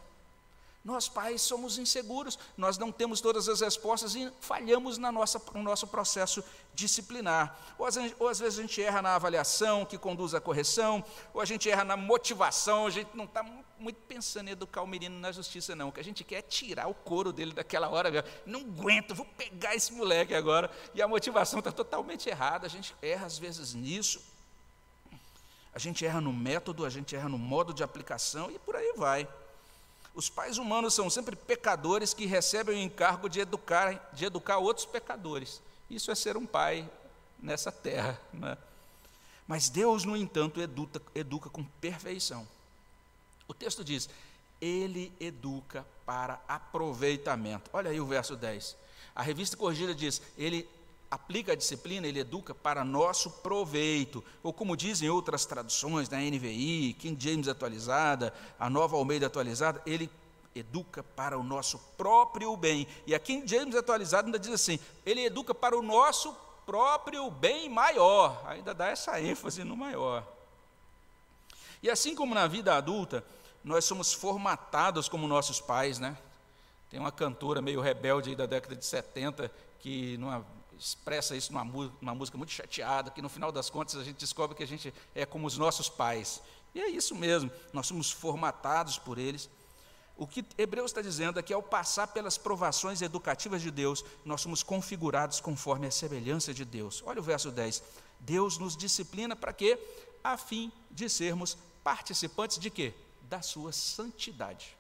Nós 0.85 1.09
pais 1.09 1.43
somos 1.43 1.79
inseguros, 1.79 2.37
nós 2.57 2.77
não 2.77 2.91
temos 2.91 3.21
todas 3.21 3.49
as 3.49 3.61
respostas 3.61 4.17
e 4.17 4.33
falhamos 4.41 4.99
na 4.99 5.13
nossa, 5.13 5.41
no 5.55 5.63
nosso 5.63 5.87
processo 5.87 6.43
disciplinar. 6.75 7.57
Ou 7.79 7.87
às, 7.87 7.97
ou 8.19 8.29
às, 8.29 8.41
vezes 8.41 8.59
a 8.59 8.63
gente 8.63 8.83
erra 8.83 9.01
na 9.01 9.15
avaliação 9.15 9.85
que 9.85 9.97
conduz 9.97 10.35
à 10.35 10.41
correção, 10.41 11.05
ou 11.33 11.41
a 11.41 11.45
gente 11.45 11.71
erra 11.71 11.85
na 11.85 11.97
motivação, 11.97 12.87
a 12.87 12.91
gente 12.91 13.17
não 13.17 13.27
está 13.27 13.45
muito 13.79 14.01
pensando 14.09 14.49
em 14.49 14.53
educar 14.53 14.83
o 14.83 14.87
menino 14.87 15.21
na 15.21 15.31
justiça, 15.31 15.77
não. 15.77 15.89
O 15.89 15.93
que 15.93 16.01
a 16.01 16.05
gente 16.05 16.25
quer 16.25 16.37
é 16.37 16.43
tirar 16.43 16.89
o 16.89 16.95
couro 16.95 17.33
dele 17.33 17.53
daquela 17.53 17.89
hora. 17.89 18.25
Não 18.45 18.61
aguento, 18.61 19.15
vou 19.15 19.27
pegar 19.37 19.77
esse 19.77 19.93
moleque 19.93 20.35
agora. 20.35 20.69
E 20.95 21.01
a 21.01 21.07
motivação 21.07 21.61
está 21.61 21.71
totalmente 21.71 22.29
errada. 22.29 22.67
A 22.67 22.71
gente 22.71 22.93
erra 23.01 23.27
às 23.27 23.39
vezes 23.39 23.73
nisso. 23.73 24.21
A 25.73 25.79
gente 25.79 26.05
erra 26.05 26.21
no 26.21 26.33
método, 26.33 26.85
a 26.85 26.91
gente 26.91 27.15
erra 27.15 27.29
no 27.29 27.39
modo 27.39 27.73
de 27.73 27.83
aplicação 27.83 28.51
e 28.51 28.59
por 28.59 28.77
aí 28.77 28.93
vai. 28.97 29.29
Os 30.15 30.29
pais 30.29 30.59
humanos 30.59 30.95
são 30.95 31.09
sempre 31.09 31.35
pecadores 31.35 32.13
que 32.13 32.27
recebem 32.27 32.77
o 32.77 32.83
encargo 32.83 33.29
de 33.29 33.41
educar, 33.41 34.11
de 34.13 34.25
educar 34.27 34.59
outros 34.59 34.85
pecadores. 34.85 35.61
Isso 35.89 36.11
é 36.11 36.15
ser 36.15 36.37
um 36.37 36.47
pai 36.47 36.89
nessa 37.39 37.73
terra. 37.73 38.21
Né? 38.33 38.57
Mas 39.47 39.69
Deus, 39.69 40.05
no 40.05 40.17
entanto, 40.17 40.61
educa, 40.61 41.01
educa 41.15 41.51
com 41.51 41.65
perfeição. 41.81 42.47
O 43.49 43.55
texto 43.55 43.83
diz: 43.83 44.09
Ele 44.61 45.13
educa 45.19 45.85
para 46.05 46.41
aproveitamento. 46.47 47.71
Olha 47.73 47.91
aí 47.91 48.01
o 48.01 48.07
verso 48.07 48.37
10. 48.37 48.77
A 49.15 49.23
revista 49.23 49.57
corrigida 49.57 49.95
diz: 49.95 50.21
Ele 50.37 50.69
aplica 51.13 51.53
a 51.53 51.55
disciplina, 51.55 52.07
ele 52.07 52.21
educa 52.21 52.55
para 52.55 52.83
nosso 52.83 53.31
proveito. 53.31 54.25
Ou 54.43 54.51
como 54.51 54.75
dizem 54.75 55.11
outras 55.11 55.45
traduções, 55.45 56.09
na 56.09 56.17
NVI, 56.17 56.97
King 56.99 57.23
James 57.23 57.49
atualizada, 57.49 58.33
a 58.59 58.71
Nova 58.71 58.97
Almeida 58.97 59.27
atualizada, 59.27 59.83
ele 59.85 60.11
educa 60.55 61.03
para 61.03 61.37
o 61.37 61.43
nosso 61.43 61.79
próprio 61.99 62.57
bem. 62.57 62.87
E 63.07 63.15
a 63.15 63.19
King 63.19 63.47
James 63.47 63.77
atualizada 63.77 64.27
ainda 64.27 64.39
diz 64.39 64.53
assim: 64.53 64.79
ele 65.05 65.23
educa 65.23 65.55
para 65.55 65.77
o 65.77 65.83
nosso 65.83 66.35
próprio 66.65 67.31
bem 67.31 67.69
maior. 67.69 68.43
Ainda 68.47 68.73
dá 68.73 68.89
essa 68.89 69.21
ênfase 69.21 69.65
no 69.65 69.77
maior. 69.77 70.27
E 71.83 71.91
assim 71.91 72.15
como 72.15 72.35
na 72.35 72.47
vida 72.47 72.75
adulta, 72.75 73.23
nós 73.63 73.85
somos 73.85 74.15
formatados 74.15 75.11
como 75.11 75.29
nossos 75.29 75.61
pais, 75.61 75.99
né? 75.99 76.17
Tem 76.91 76.99
uma 76.99 77.13
cantora 77.13 77.61
meio 77.61 77.83
rebelde 77.83 78.35
da 78.35 78.47
década 78.47 78.75
de 78.75 78.87
70 78.87 79.53
que 79.79 80.17
numa 80.17 80.43
expressa 80.79 81.37
isso 81.37 81.53
numa, 81.53 81.65
numa, 82.01 82.15
música 82.15 82.37
muito 82.37 82.53
chateada, 82.53 83.11
que 83.11 83.23
no 83.23 83.29
final 83.29 83.53
das 83.53 83.71
contas 83.71 83.97
a 83.97 84.05
gente 84.05 84.19
descobre 84.19 84.57
que 84.57 84.63
a 84.63 84.67
gente 84.67 84.93
é 85.15 85.25
como 85.25 85.47
os 85.47 85.57
nossos 85.57 85.89
pais. 85.89 86.43
E 86.75 86.81
é 86.81 86.89
isso 86.89 87.15
mesmo, 87.15 87.51
nós 87.73 87.87
somos 87.87 88.11
formatados 88.11 88.99
por 88.99 89.19
eles. 89.19 89.49
O 90.17 90.27
que 90.27 90.45
Hebreus 90.57 90.91
está 90.91 91.01
dizendo 91.01 91.39
é 91.39 91.43
que 91.43 91.53
ao 91.53 91.63
passar 91.63 92.07
pelas 92.09 92.39
provações 92.39 93.03
educativas 93.03 93.63
de 93.63 93.71
Deus, 93.71 94.05
nós 94.25 94.41
somos 94.41 94.63
configurados 94.63 95.41
conforme 95.41 95.87
a 95.87 95.91
semelhança 95.91 96.53
de 96.53 96.65
Deus. 96.65 97.03
Olha 97.07 97.21
o 97.21 97.23
verso 97.23 97.51
10. 97.51 97.83
Deus 98.21 98.59
nos 98.59 98.77
disciplina 98.77 99.35
para 99.35 99.53
quê? 99.53 99.79
A 100.23 100.37
fim 100.37 100.71
de 100.91 101.09
sermos 101.09 101.57
participantes 101.83 102.59
de 102.59 102.71
quê? 102.71 102.95
Da 103.23 103.43
sua 103.43 103.73
santidade. 103.73 104.77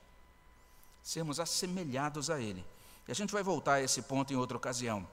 Sermos 1.02 1.40
assemelhados 1.40 2.30
a 2.30 2.40
Ele. 2.40 2.64
E 3.08 3.10
a 3.12 3.14
gente 3.14 3.32
vai 3.32 3.42
voltar 3.42 3.74
a 3.74 3.82
esse 3.82 4.02
ponto 4.02 4.32
em 4.32 4.36
outra 4.36 4.56
ocasião. 4.56 5.06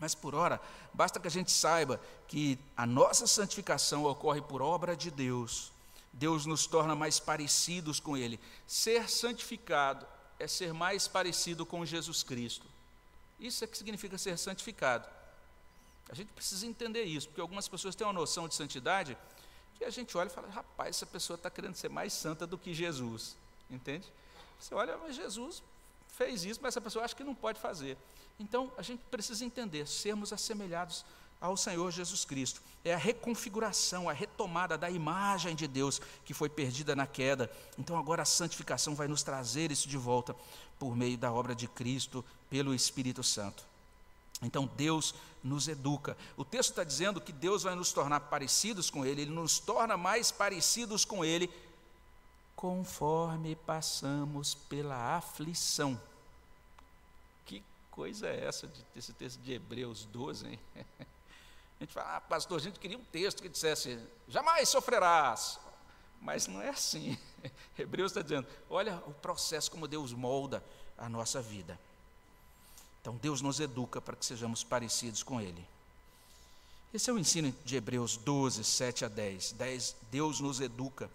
Mas 0.00 0.14
por 0.14 0.34
ora, 0.34 0.60
basta 0.94 1.20
que 1.20 1.28
a 1.28 1.30
gente 1.30 1.52
saiba 1.52 2.00
que 2.26 2.58
a 2.76 2.86
nossa 2.86 3.26
santificação 3.26 4.04
ocorre 4.04 4.40
por 4.40 4.62
obra 4.62 4.96
de 4.96 5.10
Deus. 5.10 5.70
Deus 6.12 6.46
nos 6.46 6.66
torna 6.66 6.96
mais 6.96 7.20
parecidos 7.20 8.00
com 8.00 8.16
Ele. 8.16 8.40
Ser 8.66 9.08
santificado 9.08 10.06
é 10.38 10.48
ser 10.48 10.72
mais 10.72 11.06
parecido 11.06 11.66
com 11.66 11.84
Jesus 11.84 12.22
Cristo. 12.22 12.66
Isso 13.38 13.62
é 13.62 13.66
que 13.66 13.76
significa 13.76 14.16
ser 14.18 14.36
santificado. 14.38 15.06
A 16.08 16.14
gente 16.14 16.32
precisa 16.32 16.66
entender 16.66 17.04
isso, 17.04 17.28
porque 17.28 17.40
algumas 17.40 17.68
pessoas 17.68 17.94
têm 17.94 18.06
uma 18.06 18.12
noção 18.12 18.48
de 18.48 18.54
santidade 18.54 19.16
que 19.78 19.84
a 19.84 19.90
gente 19.90 20.16
olha 20.16 20.28
e 20.28 20.30
fala: 20.30 20.48
rapaz, 20.48 20.96
essa 20.96 21.06
pessoa 21.06 21.36
está 21.36 21.48
querendo 21.48 21.74
ser 21.74 21.88
mais 21.88 22.12
santa 22.12 22.46
do 22.46 22.58
que 22.58 22.74
Jesus. 22.74 23.36
Entende? 23.70 24.06
Você 24.58 24.74
olha, 24.74 24.96
mas 24.98 25.14
Jesus 25.14 25.62
fez 26.08 26.44
isso, 26.44 26.60
mas 26.62 26.72
essa 26.72 26.80
pessoa 26.80 27.04
acha 27.04 27.14
que 27.14 27.22
não 27.22 27.34
pode 27.34 27.60
fazer. 27.60 27.96
Então, 28.38 28.72
a 28.76 28.82
gente 28.82 29.00
precisa 29.10 29.44
entender, 29.44 29.86
sermos 29.86 30.32
assemelhados 30.32 31.04
ao 31.40 31.56
Senhor 31.56 31.90
Jesus 31.90 32.24
Cristo. 32.24 32.60
É 32.84 32.94
a 32.94 32.98
reconfiguração, 32.98 34.08
a 34.08 34.12
retomada 34.12 34.76
da 34.76 34.90
imagem 34.90 35.54
de 35.54 35.66
Deus 35.66 36.00
que 36.24 36.34
foi 36.34 36.48
perdida 36.48 36.96
na 36.96 37.06
queda. 37.06 37.50
Então, 37.78 37.98
agora 37.98 38.22
a 38.22 38.26
santificação 38.26 38.94
vai 38.94 39.08
nos 39.08 39.22
trazer 39.22 39.70
isso 39.70 39.88
de 39.88 39.96
volta 39.96 40.34
por 40.78 40.96
meio 40.96 41.18
da 41.18 41.30
obra 41.32 41.54
de 41.54 41.68
Cristo, 41.68 42.24
pelo 42.48 42.74
Espírito 42.74 43.22
Santo. 43.22 43.70
Então 44.42 44.68
Deus 44.76 45.14
nos 45.42 45.68
educa. 45.68 46.16
O 46.36 46.44
texto 46.44 46.70
está 46.70 46.84
dizendo 46.84 47.20
que 47.20 47.32
Deus 47.32 47.62
vai 47.62 47.74
nos 47.74 47.92
tornar 47.92 48.20
parecidos 48.20 48.90
com 48.90 49.04
Ele, 49.04 49.22
Ele 49.22 49.30
nos 49.30 49.58
torna 49.58 49.96
mais 49.96 50.30
parecidos 50.30 51.04
com 51.04 51.24
Ele 51.24 51.50
conforme 52.56 53.54
passamos 53.54 54.54
pela 54.54 55.16
aflição. 55.16 56.00
Coisa 58.00 58.28
é 58.28 58.46
essa 58.46 58.66
de, 58.66 58.82
desse 58.94 59.12
texto 59.12 59.38
de 59.40 59.52
Hebreus 59.52 60.06
12, 60.06 60.46
hein? 60.46 60.58
A 61.78 61.84
gente 61.84 61.92
fala, 61.92 62.16
ah, 62.16 62.20
pastor, 62.22 62.58
a 62.58 62.62
gente 62.62 62.80
queria 62.80 62.96
um 62.96 63.04
texto 63.04 63.42
que 63.42 63.48
dissesse, 63.48 63.98
jamais 64.26 64.70
sofrerás. 64.70 65.60
Mas 66.18 66.46
não 66.46 66.62
é 66.62 66.70
assim. 66.70 67.18
Hebreus 67.78 68.12
está 68.12 68.22
dizendo, 68.22 68.46
olha 68.70 69.02
o 69.06 69.12
processo 69.12 69.70
como 69.70 69.86
Deus 69.86 70.14
molda 70.14 70.64
a 70.96 71.10
nossa 71.10 71.42
vida. 71.42 71.78
Então 73.02 73.16
Deus 73.16 73.42
nos 73.42 73.60
educa 73.60 74.00
para 74.00 74.16
que 74.16 74.24
sejamos 74.24 74.64
parecidos 74.64 75.22
com 75.22 75.38
Ele. 75.38 75.62
Esse 76.94 77.10
é 77.10 77.12
o 77.12 77.18
ensino 77.18 77.54
de 77.66 77.76
Hebreus 77.76 78.16
12, 78.16 78.64
7 78.64 79.04
a 79.04 79.08
10. 79.08 79.52
10 79.52 79.96
Deus 80.10 80.40
nos 80.40 80.58
educa 80.58 81.10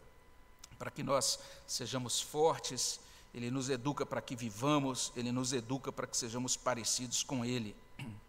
para 0.78 0.92
que 0.92 1.02
nós 1.02 1.40
sejamos 1.66 2.22
fortes, 2.22 3.00
Ele 3.36 3.52
nos 3.52 3.70
educa 3.70 4.06
para 4.06 4.22
que 4.22 4.34
vivamos, 4.34 5.12
Ele 5.14 5.30
nos 5.30 5.52
educa 5.52 5.92
para 5.92 6.08
que 6.08 6.16
sejamos 6.16 6.56
parecidos 6.56 7.22
com 7.22 7.44
Ele. 7.44 7.76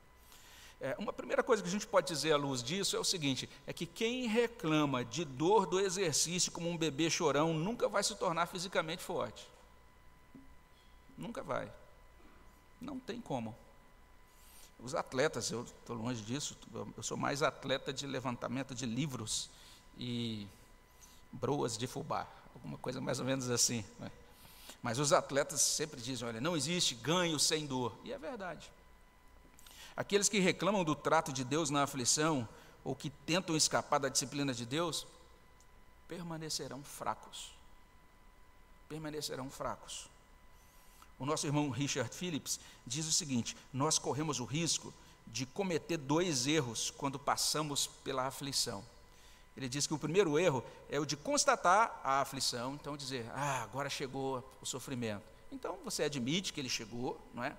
É, 0.78 0.94
uma 0.98 1.10
primeira 1.10 1.42
coisa 1.42 1.62
que 1.62 1.68
a 1.70 1.72
gente 1.72 1.86
pode 1.86 2.06
dizer 2.06 2.32
à 2.32 2.36
luz 2.36 2.62
disso 2.62 2.96
é 2.96 2.98
o 2.98 3.04
seguinte: 3.04 3.48
é 3.66 3.72
que 3.72 3.86
quem 3.86 4.26
reclama 4.26 5.02
de 5.02 5.24
dor 5.24 5.64
do 5.64 5.80
exercício 5.80 6.52
como 6.52 6.68
um 6.68 6.76
bebê 6.76 7.08
chorão 7.08 7.54
nunca 7.54 7.88
vai 7.88 8.02
se 8.02 8.14
tornar 8.14 8.44
fisicamente 8.44 9.02
forte. 9.02 9.48
Nunca 11.16 11.42
vai. 11.42 11.72
Não 12.78 12.98
tem 13.00 13.22
como. 13.22 13.56
Os 14.78 14.94
atletas, 14.94 15.50
eu 15.50 15.62
estou 15.62 15.96
longe 15.96 16.20
disso, 16.20 16.54
eu 16.94 17.02
sou 17.02 17.16
mais 17.16 17.42
atleta 17.42 17.90
de 17.90 18.06
levantamento 18.06 18.74
de 18.74 18.84
livros 18.84 19.48
e 19.96 20.46
broas 21.32 21.78
de 21.78 21.86
fubá, 21.86 22.26
alguma 22.54 22.76
coisa 22.76 23.00
mais 23.00 23.18
ou 23.18 23.24
menos 23.24 23.48
assim. 23.48 23.82
Né? 23.98 24.12
Mas 24.86 25.00
os 25.00 25.12
atletas 25.12 25.60
sempre 25.62 26.00
dizem: 26.00 26.28
olha, 26.28 26.40
não 26.40 26.56
existe 26.56 26.94
ganho 26.94 27.40
sem 27.40 27.66
dor. 27.66 27.92
E 28.04 28.12
é 28.12 28.18
verdade. 28.18 28.70
Aqueles 29.96 30.28
que 30.28 30.38
reclamam 30.38 30.84
do 30.84 30.94
trato 30.94 31.32
de 31.32 31.42
Deus 31.42 31.70
na 31.70 31.82
aflição, 31.82 32.48
ou 32.84 32.94
que 32.94 33.10
tentam 33.10 33.56
escapar 33.56 33.98
da 33.98 34.08
disciplina 34.08 34.54
de 34.54 34.64
Deus, 34.64 35.04
permanecerão 36.06 36.84
fracos. 36.84 37.50
Permanecerão 38.88 39.50
fracos. 39.50 40.06
O 41.18 41.26
nosso 41.26 41.48
irmão 41.48 41.68
Richard 41.68 42.14
Phillips 42.14 42.60
diz 42.86 43.08
o 43.08 43.12
seguinte: 43.12 43.56
nós 43.72 43.98
corremos 43.98 44.38
o 44.38 44.44
risco 44.44 44.94
de 45.26 45.46
cometer 45.46 45.96
dois 45.96 46.46
erros 46.46 46.92
quando 46.96 47.18
passamos 47.18 47.88
pela 48.04 48.28
aflição. 48.28 48.84
Ele 49.56 49.68
diz 49.68 49.86
que 49.86 49.94
o 49.94 49.98
primeiro 49.98 50.38
erro 50.38 50.62
é 50.90 51.00
o 51.00 51.06
de 51.06 51.16
constatar 51.16 52.00
a 52.04 52.20
aflição, 52.20 52.74
então 52.74 52.96
dizer, 52.96 53.26
ah, 53.34 53.62
agora 53.62 53.88
chegou 53.88 54.44
o 54.60 54.66
sofrimento. 54.66 55.22
Então 55.50 55.78
você 55.84 56.02
admite 56.02 56.52
que 56.52 56.60
ele 56.60 56.68
chegou, 56.68 57.18
não 57.32 57.42
é? 57.42 57.56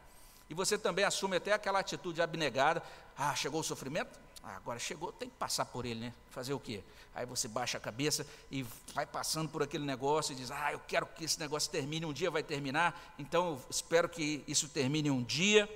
E 0.49 0.53
você 0.53 0.77
também 0.77 1.03
assume 1.03 1.37
até 1.37 1.51
aquela 1.53 1.79
atitude 1.79 2.21
abnegada, 2.21 2.83
ah, 3.17 3.35
chegou 3.35 3.61
o 3.61 3.63
sofrimento? 3.63 4.19
Ah, 4.43 4.55
agora 4.55 4.79
chegou, 4.79 5.11
tem 5.11 5.29
que 5.29 5.35
passar 5.35 5.65
por 5.65 5.85
ele, 5.85 5.99
né? 5.99 6.13
Fazer 6.29 6.53
o 6.53 6.59
quê? 6.59 6.83
Aí 7.13 7.25
você 7.25 7.47
baixa 7.47 7.77
a 7.77 7.81
cabeça 7.81 8.25
e 8.51 8.63
vai 8.93 9.05
passando 9.05 9.49
por 9.49 9.63
aquele 9.63 9.83
negócio 9.83 10.33
e 10.33 10.35
diz: 10.35 10.51
Ah, 10.51 10.71
eu 10.71 10.79
quero 10.87 11.05
que 11.07 11.25
esse 11.25 11.39
negócio 11.39 11.71
termine, 11.71 12.05
um 12.05 12.13
dia 12.13 12.29
vai 12.29 12.43
terminar, 12.43 13.15
então 13.17 13.53
eu 13.53 13.61
espero 13.69 14.07
que 14.07 14.43
isso 14.47 14.69
termine 14.69 15.09
um 15.09 15.23
dia. 15.23 15.67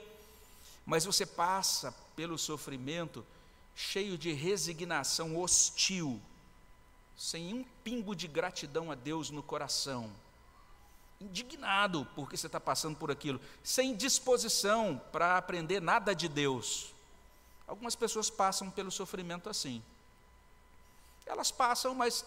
Mas 0.85 1.03
você 1.03 1.25
passa 1.25 1.93
pelo 2.15 2.37
sofrimento 2.37 3.25
cheio 3.75 4.17
de 4.17 4.31
resignação 4.33 5.37
hostil, 5.37 6.21
sem 7.17 7.53
um 7.53 7.63
pingo 7.83 8.15
de 8.15 8.27
gratidão 8.27 8.91
a 8.91 8.95
Deus 8.95 9.29
no 9.29 9.43
coração, 9.43 10.09
indignado 11.19 12.07
porque 12.15 12.35
você 12.35 12.47
está 12.47 12.59
passando 12.59 12.97
por 12.97 13.11
aquilo, 13.11 13.39
sem 13.63 13.95
disposição 13.95 14.99
para 15.11 15.37
aprender 15.37 15.79
nada 15.79 16.15
de 16.15 16.27
Deus. 16.27 16.93
Algumas 17.67 17.95
pessoas 17.95 18.29
passam 18.29 18.69
pelo 18.69 18.91
sofrimento 18.91 19.49
assim. 19.49 19.81
Elas 21.25 21.51
passam, 21.51 21.93
mas 21.93 22.25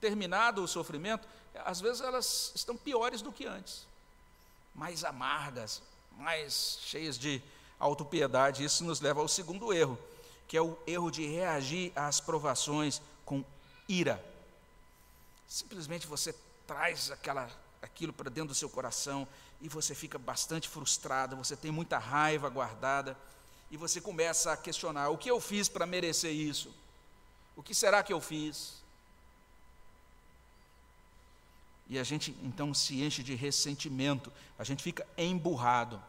terminado 0.00 0.62
o 0.62 0.68
sofrimento, 0.68 1.26
às 1.64 1.80
vezes 1.80 2.00
elas 2.00 2.52
estão 2.54 2.76
piores 2.76 3.22
do 3.22 3.32
que 3.32 3.46
antes, 3.46 3.86
mais 4.74 5.04
amargas, 5.04 5.80
mais 6.18 6.78
cheias 6.82 7.16
de 7.16 7.40
autopiedade. 7.78 8.64
Isso 8.64 8.84
nos 8.84 9.00
leva 9.00 9.20
ao 9.20 9.28
segundo 9.28 9.72
erro, 9.72 9.98
que 10.48 10.56
é 10.56 10.62
o 10.62 10.76
erro 10.86 11.10
de 11.10 11.26
reagir 11.26 11.92
às 11.94 12.20
provações 12.20 13.00
com 13.24 13.44
ira. 13.88 14.22
Simplesmente 15.48 16.06
você 16.06 16.34
traz 16.66 17.10
aquela, 17.10 17.50
aquilo 17.80 18.12
para 18.12 18.30
dentro 18.30 18.48
do 18.48 18.54
seu 18.54 18.68
coração 18.68 19.26
e 19.60 19.68
você 19.68 19.94
fica 19.94 20.18
bastante 20.18 20.68
frustrado, 20.68 21.36
você 21.36 21.56
tem 21.56 21.70
muita 21.70 21.98
raiva 21.98 22.48
guardada 22.48 23.16
e 23.70 23.76
você 23.76 24.00
começa 24.00 24.52
a 24.52 24.56
questionar: 24.56 25.08
o 25.08 25.18
que 25.18 25.30
eu 25.30 25.40
fiz 25.40 25.68
para 25.68 25.86
merecer 25.86 26.32
isso? 26.32 26.72
O 27.56 27.62
que 27.62 27.74
será 27.74 28.02
que 28.02 28.12
eu 28.12 28.20
fiz? 28.20 28.82
E 31.88 31.98
a 31.98 32.04
gente 32.04 32.34
então 32.42 32.72
se 32.72 33.02
enche 33.02 33.22
de 33.22 33.34
ressentimento, 33.34 34.32
a 34.58 34.64
gente 34.64 34.82
fica 34.82 35.06
emburrado. 35.16 36.02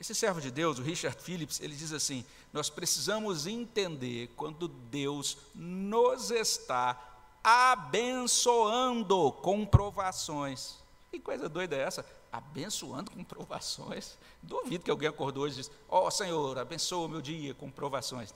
Esse 0.00 0.14
servo 0.14 0.40
de 0.40 0.50
Deus, 0.50 0.78
o 0.78 0.82
Richard 0.82 1.20
Phillips, 1.22 1.60
ele 1.60 1.76
diz 1.76 1.92
assim: 1.92 2.24
nós 2.52 2.70
precisamos 2.70 3.46
entender 3.46 4.30
quando 4.34 4.66
Deus 4.66 5.36
nos 5.54 6.30
está 6.30 6.98
abençoando 7.44 9.30
com 9.42 9.66
provações. 9.66 10.76
Que 11.10 11.20
coisa 11.20 11.50
doida 11.50 11.76
é 11.76 11.80
essa? 11.80 12.06
Abençoando 12.32 13.10
com 13.10 13.22
provações. 13.22 14.16
Duvido 14.42 14.84
que 14.84 14.90
alguém 14.90 15.08
acordou 15.08 15.44
hoje 15.44 15.56
e 15.56 15.58
disse: 15.58 15.70
Ó 15.86 16.06
oh, 16.06 16.10
Senhor, 16.10 16.58
abençoa 16.58 17.06
o 17.06 17.08
meu 17.08 17.20
dia 17.20 17.52
com 17.52 17.70
provações. 17.70 18.34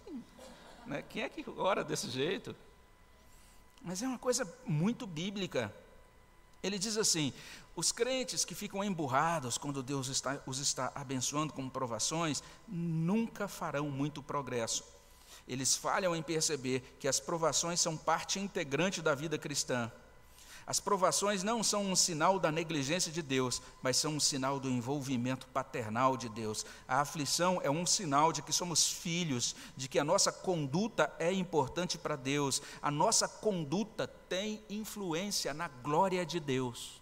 Né? 0.85 1.03
Quem 1.09 1.22
é 1.22 1.29
que 1.31 1.44
ora 1.57 1.83
desse 1.83 2.11
jeito? 2.11 2.55
Mas 3.81 4.03
é 4.03 4.07
uma 4.07 4.18
coisa 4.18 4.46
muito 4.66 5.07
bíblica. 5.07 5.74
Ele 6.64 6.79
diz 6.79 6.96
assim: 6.96 7.31
os 7.77 7.92
crentes 7.92 8.42
que 8.42 8.55
ficam 8.55 8.83
emburrados 8.83 9.59
quando 9.59 9.83
Deus 9.83 10.09
está, 10.09 10.40
os 10.46 10.59
está 10.59 10.90
abençoando 10.94 11.53
com 11.53 11.68
provações, 11.68 12.42
nunca 12.66 13.46
farão 13.46 13.90
muito 13.90 14.22
progresso. 14.22 14.83
Eles 15.46 15.77
falham 15.77 16.16
em 16.16 16.22
perceber 16.22 16.96
que 16.98 17.07
as 17.07 17.20
provações 17.20 17.81
são 17.81 17.98
parte 17.98 18.40
integrante 18.40 19.03
da 19.03 19.14
vida 19.14 19.37
cristã. 19.37 19.92
As 20.66 20.81
provações 20.81 21.42
não 21.42 21.62
são 21.62 21.85
um 21.85 21.94
sinal 21.94 22.38
da 22.38 22.50
negligência 22.50 23.12
de 23.12 23.20
Deus, 23.20 23.61
mas 23.83 23.98
são 23.98 24.14
um 24.14 24.20
sinal 24.20 24.59
do 24.59 24.70
envolvimento 24.70 25.46
paternal 25.48 26.16
de 26.16 26.29
Deus. 26.29 26.64
A 26.88 27.00
aflição 27.00 27.61
é 27.62 27.70
um 27.70 27.85
sinal 27.85 28.33
de 28.33 28.40
que 28.40 28.53
somos 28.53 28.88
filhos, 28.88 29.55
de 29.77 29.88
que 29.88 29.98
a 29.98 30.05
nossa 30.05 30.33
conduta 30.33 31.12
é 31.18 31.31
importante 31.31 31.98
para 31.98 32.16
Deus, 32.16 32.62
a 32.81 32.90
nossa 32.90 33.29
conduta 33.29 34.07
tem 34.29 34.62
influência 34.70 35.53
na 35.53 35.68
glória 35.68 36.24
de 36.24 36.40
Deus. 36.40 37.00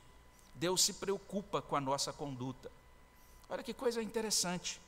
Deus 0.56 0.82
se 0.82 0.94
preocupa 0.94 1.62
com 1.62 1.76
a 1.76 1.80
nossa 1.80 2.12
conduta. 2.12 2.70
Olha 3.48 3.62
que 3.62 3.74
coisa 3.74 4.02
interessante. 4.02 4.80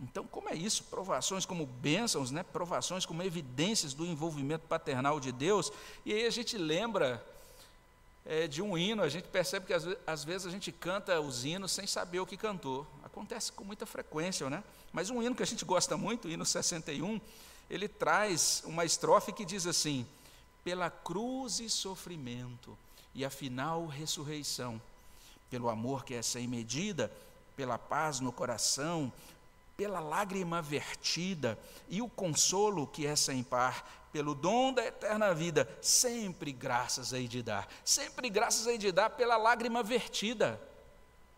Então, 0.00 0.26
como 0.26 0.48
é 0.48 0.54
isso? 0.54 0.84
Provações 0.84 1.46
como 1.46 1.66
bênçãos, 1.66 2.30
né? 2.30 2.42
provações 2.42 3.06
como 3.06 3.22
evidências 3.22 3.94
do 3.94 4.04
envolvimento 4.04 4.66
paternal 4.66 5.20
de 5.20 5.30
Deus. 5.30 5.72
E 6.04 6.12
aí 6.12 6.26
a 6.26 6.30
gente 6.30 6.58
lembra 6.58 7.24
é, 8.26 8.46
de 8.46 8.62
um 8.62 8.76
hino, 8.76 9.02
a 9.02 9.08
gente 9.08 9.28
percebe 9.28 9.66
que 9.66 9.74
às, 9.74 9.84
às, 10.06 10.24
vezes 10.24 10.46
a 10.46 10.50
gente 10.50 10.72
canta 10.72 11.20
os 11.20 11.44
hinos 11.44 11.72
sem 11.72 11.86
saber 11.86 12.20
o 12.20 12.26
que 12.26 12.36
cantou. 12.36 12.86
Acontece 13.04 13.52
com 13.52 13.64
muita 13.64 13.84
frequência, 13.84 14.48
né? 14.48 14.64
Mas 14.92 15.10
um 15.10 15.22
hino 15.22 15.34
que 15.34 15.42
a 15.42 15.46
gente 15.46 15.64
gosta 15.64 15.96
muito, 15.96 16.26
o 16.26 16.30
hino 16.30 16.44
61, 16.44 17.20
ele 17.68 17.86
traz 17.86 18.62
uma 18.64 18.84
estrofe 18.84 19.32
que 19.32 19.44
diz 19.44 19.66
assim: 19.66 20.06
Pela 20.62 20.90
cruz 20.90 21.60
e 21.60 21.68
sofrimento, 21.68 22.76
e 23.14 23.24
a 23.24 23.30
final 23.30 23.86
ressurreição, 23.86 24.80
pelo 25.50 25.68
amor 25.68 26.04
que 26.04 26.14
é 26.14 26.22
sem 26.22 26.48
medida, 26.48 27.12
pela 27.56 27.78
paz 27.78 28.20
no 28.20 28.32
coração, 28.32 29.12
pela 29.76 30.00
lágrima 30.00 30.62
vertida 30.62 31.58
e 31.88 32.00
o 32.00 32.08
consolo 32.08 32.86
que 32.86 33.06
é 33.06 33.14
sem 33.14 33.42
par, 33.42 34.03
pelo 34.14 34.32
dom 34.32 34.72
da 34.72 34.84
eterna 34.84 35.34
vida, 35.34 35.68
sempre 35.82 36.52
graças 36.52 37.12
hei 37.12 37.26
de 37.26 37.42
dar, 37.42 37.68
sempre 37.84 38.30
graças 38.30 38.64
hei 38.68 38.78
de 38.78 38.92
dar 38.92 39.10
pela 39.10 39.36
lágrima 39.36 39.82
vertida. 39.82 40.60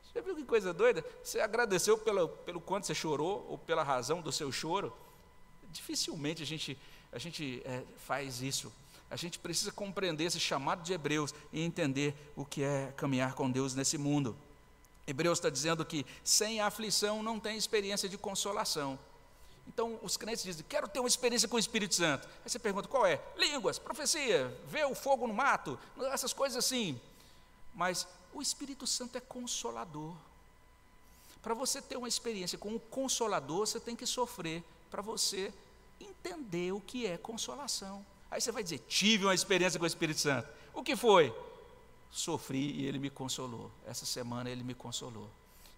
Você 0.05 0.21
viu 0.21 0.37
que 0.37 0.45
coisa 0.45 0.75
doida? 0.75 1.03
Você 1.25 1.41
agradeceu 1.41 1.97
pelo, 1.97 2.29
pelo 2.29 2.61
quanto 2.61 2.87
você 2.87 2.95
chorou 2.95 3.47
ou 3.49 3.57
pela 3.57 3.83
razão 3.83 4.21
do 4.21 4.31
seu 4.31 4.53
choro? 4.53 4.95
Dificilmente 5.73 6.43
a 6.43 6.47
gente, 6.47 6.79
a 7.11 7.19
gente 7.19 7.63
é, 7.65 7.83
faz 7.97 8.43
isso. 8.43 8.71
A 9.11 9.17
gente 9.17 9.39
precisa 9.39 9.73
compreender 9.73 10.25
esse 10.25 10.39
chamado 10.39 10.83
de 10.83 10.93
Hebreus 10.93 11.35
e 11.51 11.63
entender 11.63 12.15
o 12.37 12.45
que 12.45 12.63
é 12.63 12.93
caminhar 12.95 13.33
com 13.33 13.51
Deus 13.51 13.75
nesse 13.75 13.97
mundo. 13.97 14.37
Hebreus 15.07 15.39
está 15.39 15.49
dizendo 15.49 15.83
que 15.83 16.05
sem 16.23 16.61
aflição 16.61 17.23
não 17.23 17.41
tem 17.41 17.57
experiência 17.57 18.07
de 18.07 18.19
consolação. 18.19 18.99
Então, 19.67 19.99
os 20.03 20.17
crentes 20.17 20.45
dizem: 20.45 20.65
Quero 20.69 20.89
ter 20.89 21.01
uma 21.01 21.09
experiência 21.09 21.49
com 21.49 21.57
o 21.57 21.59
Espírito 21.59 21.95
Santo. 21.95 22.27
Aí 22.45 22.51
você 22.51 22.59
pergunta: 22.59 22.89
Qual 22.89 23.05
é? 23.05 23.21
Línguas, 23.37 23.79
profecia, 23.79 24.49
ver 24.67 24.87
o 24.87 24.95
fogo 24.95 25.27
no 25.27 25.35
mato, 25.35 25.79
essas 26.13 26.33
coisas 26.33 26.57
assim. 26.57 27.01
Mas 27.75 28.07
o 28.33 28.41
Espírito 28.41 28.87
Santo 28.87 29.19
é 29.19 29.21
consolador. 29.21 30.15
Para 31.43 31.55
você 31.55 31.81
ter 31.81 31.97
uma 31.97 32.09
experiência 32.09 32.59
com 32.59 32.75
o 32.75 32.81
consolador, 32.81 33.67
você 33.67 33.79
tem 33.79 33.95
que 33.95 34.07
sofrer 34.07 34.65
para 34.91 35.03
você 35.03 35.53
entender 36.01 36.73
o 36.73 36.81
que 36.81 37.07
é 37.07 37.17
consolação. 37.17 38.05
Aí 38.31 38.41
você 38.41 38.53
vai 38.53 38.63
dizer: 38.63 38.79
Tive 38.89 39.25
uma 39.25 39.35
experiência 39.35 39.79
com 39.79 39.85
o 39.85 39.89
Espírito 39.89 40.21
Santo. 40.21 40.49
O 40.73 40.83
que 40.83 40.97
foi? 40.97 41.35
Sofri 42.11 42.73
e 42.81 42.87
ele 42.87 42.99
me 42.99 43.11
consolou. 43.11 43.71
Essa 43.87 44.07
semana 44.07 44.49
ele 44.49 44.63
me 44.63 44.75
consolou. 44.75 45.29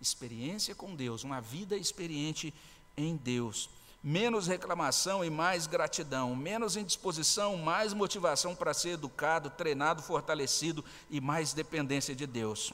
Experiência 0.00 0.74
com 0.74 0.94
Deus, 0.94 1.24
uma 1.24 1.40
vida 1.40 1.76
experiente 1.76 2.54
em 2.96 3.16
Deus 3.16 3.68
menos 4.02 4.46
reclamação 4.46 5.24
e 5.24 5.30
mais 5.30 5.66
gratidão, 5.66 6.34
menos 6.36 6.76
indisposição, 6.76 7.56
mais 7.56 7.92
motivação 7.92 8.54
para 8.54 8.72
ser 8.72 8.90
educado, 8.90 9.50
treinado, 9.50 10.02
fortalecido 10.02 10.84
e 11.10 11.20
mais 11.20 11.52
dependência 11.52 12.14
de 12.14 12.26
Deus. 12.26 12.72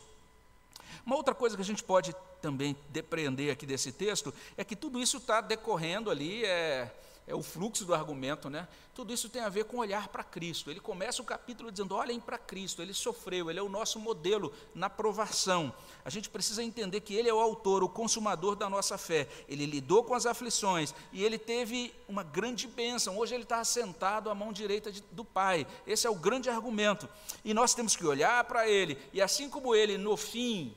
Uma 1.04 1.16
outra 1.16 1.34
coisa 1.34 1.56
que 1.56 1.62
a 1.62 1.64
gente 1.64 1.82
pode 1.82 2.14
também 2.40 2.76
depreender 2.90 3.50
aqui 3.50 3.64
desse 3.66 3.90
texto 3.90 4.32
é 4.56 4.64
que 4.64 4.76
tudo 4.76 5.00
isso 5.00 5.16
está 5.16 5.40
decorrendo 5.40 6.10
ali, 6.10 6.44
é, 6.44 6.90
é 7.26 7.34
o 7.34 7.42
fluxo 7.42 7.86
do 7.86 7.94
argumento, 7.94 8.50
né? 8.50 8.68
Tudo 8.94 9.12
isso 9.12 9.30
tem 9.30 9.40
a 9.40 9.48
ver 9.48 9.64
com 9.64 9.78
olhar 9.78 10.08
para 10.08 10.22
Cristo. 10.22 10.70
Ele 10.70 10.78
começa 10.78 11.22
o 11.22 11.24
capítulo 11.24 11.72
dizendo: 11.72 11.94
olhem 11.94 12.20
para 12.20 12.36
Cristo, 12.36 12.82
ele 12.82 12.92
sofreu, 12.92 13.50
ele 13.50 13.58
é 13.58 13.62
o 13.62 13.68
nosso 13.68 13.98
modelo 13.98 14.52
na 14.74 14.90
provação. 14.90 15.72
A 16.04 16.10
gente 16.10 16.28
precisa 16.28 16.62
entender 16.62 17.00
que 17.00 17.14
ele 17.14 17.28
é 17.28 17.32
o 17.32 17.40
autor, 17.40 17.82
o 17.82 17.88
consumador 17.88 18.54
da 18.54 18.68
nossa 18.68 18.98
fé. 18.98 19.26
Ele 19.48 19.64
lidou 19.64 20.04
com 20.04 20.14
as 20.14 20.26
aflições 20.26 20.94
e 21.12 21.24
ele 21.24 21.38
teve 21.38 21.94
uma 22.06 22.22
grande 22.22 22.66
bênção. 22.66 23.16
Hoje 23.18 23.34
ele 23.34 23.44
está 23.44 23.58
assentado 23.58 24.28
à 24.28 24.34
mão 24.34 24.52
direita 24.52 24.92
de, 24.92 25.00
do 25.10 25.24
Pai. 25.24 25.66
Esse 25.86 26.06
é 26.06 26.10
o 26.10 26.14
grande 26.14 26.50
argumento. 26.50 27.08
E 27.42 27.54
nós 27.54 27.74
temos 27.74 27.96
que 27.96 28.06
olhar 28.06 28.44
para 28.44 28.68
ele, 28.68 28.98
e 29.14 29.22
assim 29.22 29.48
como 29.48 29.74
ele, 29.74 29.96
no 29.96 30.16
fim, 30.16 30.76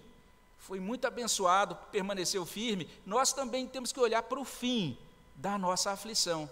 foi 0.57 0.79
muito 0.79 1.05
abençoado, 1.05 1.77
permaneceu 1.91 2.45
firme, 2.45 2.89
nós 3.05 3.33
também 3.33 3.67
temos 3.67 3.91
que 3.91 3.99
olhar 3.99 4.23
para 4.23 4.39
o 4.39 4.45
fim 4.45 4.97
da 5.37 5.57
nossa 5.57 5.91
aflição. 5.91 6.49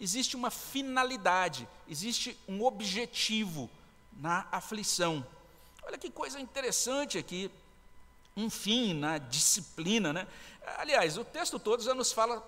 Existe 0.00 0.36
uma 0.36 0.50
finalidade, 0.50 1.68
existe 1.88 2.38
um 2.48 2.64
objetivo 2.64 3.68
na 4.12 4.46
aflição. 4.50 5.24
Olha 5.82 5.98
que 5.98 6.10
coisa 6.10 6.40
interessante 6.40 7.18
aqui, 7.18 7.50
um 8.36 8.48
fim 8.48 8.94
na 8.94 9.18
disciplina, 9.18 10.12
né? 10.12 10.26
Aliás, 10.78 11.18
o 11.18 11.24
texto 11.24 11.58
todo 11.58 11.82
já 11.82 11.92
nos 11.92 12.12
fala 12.12 12.42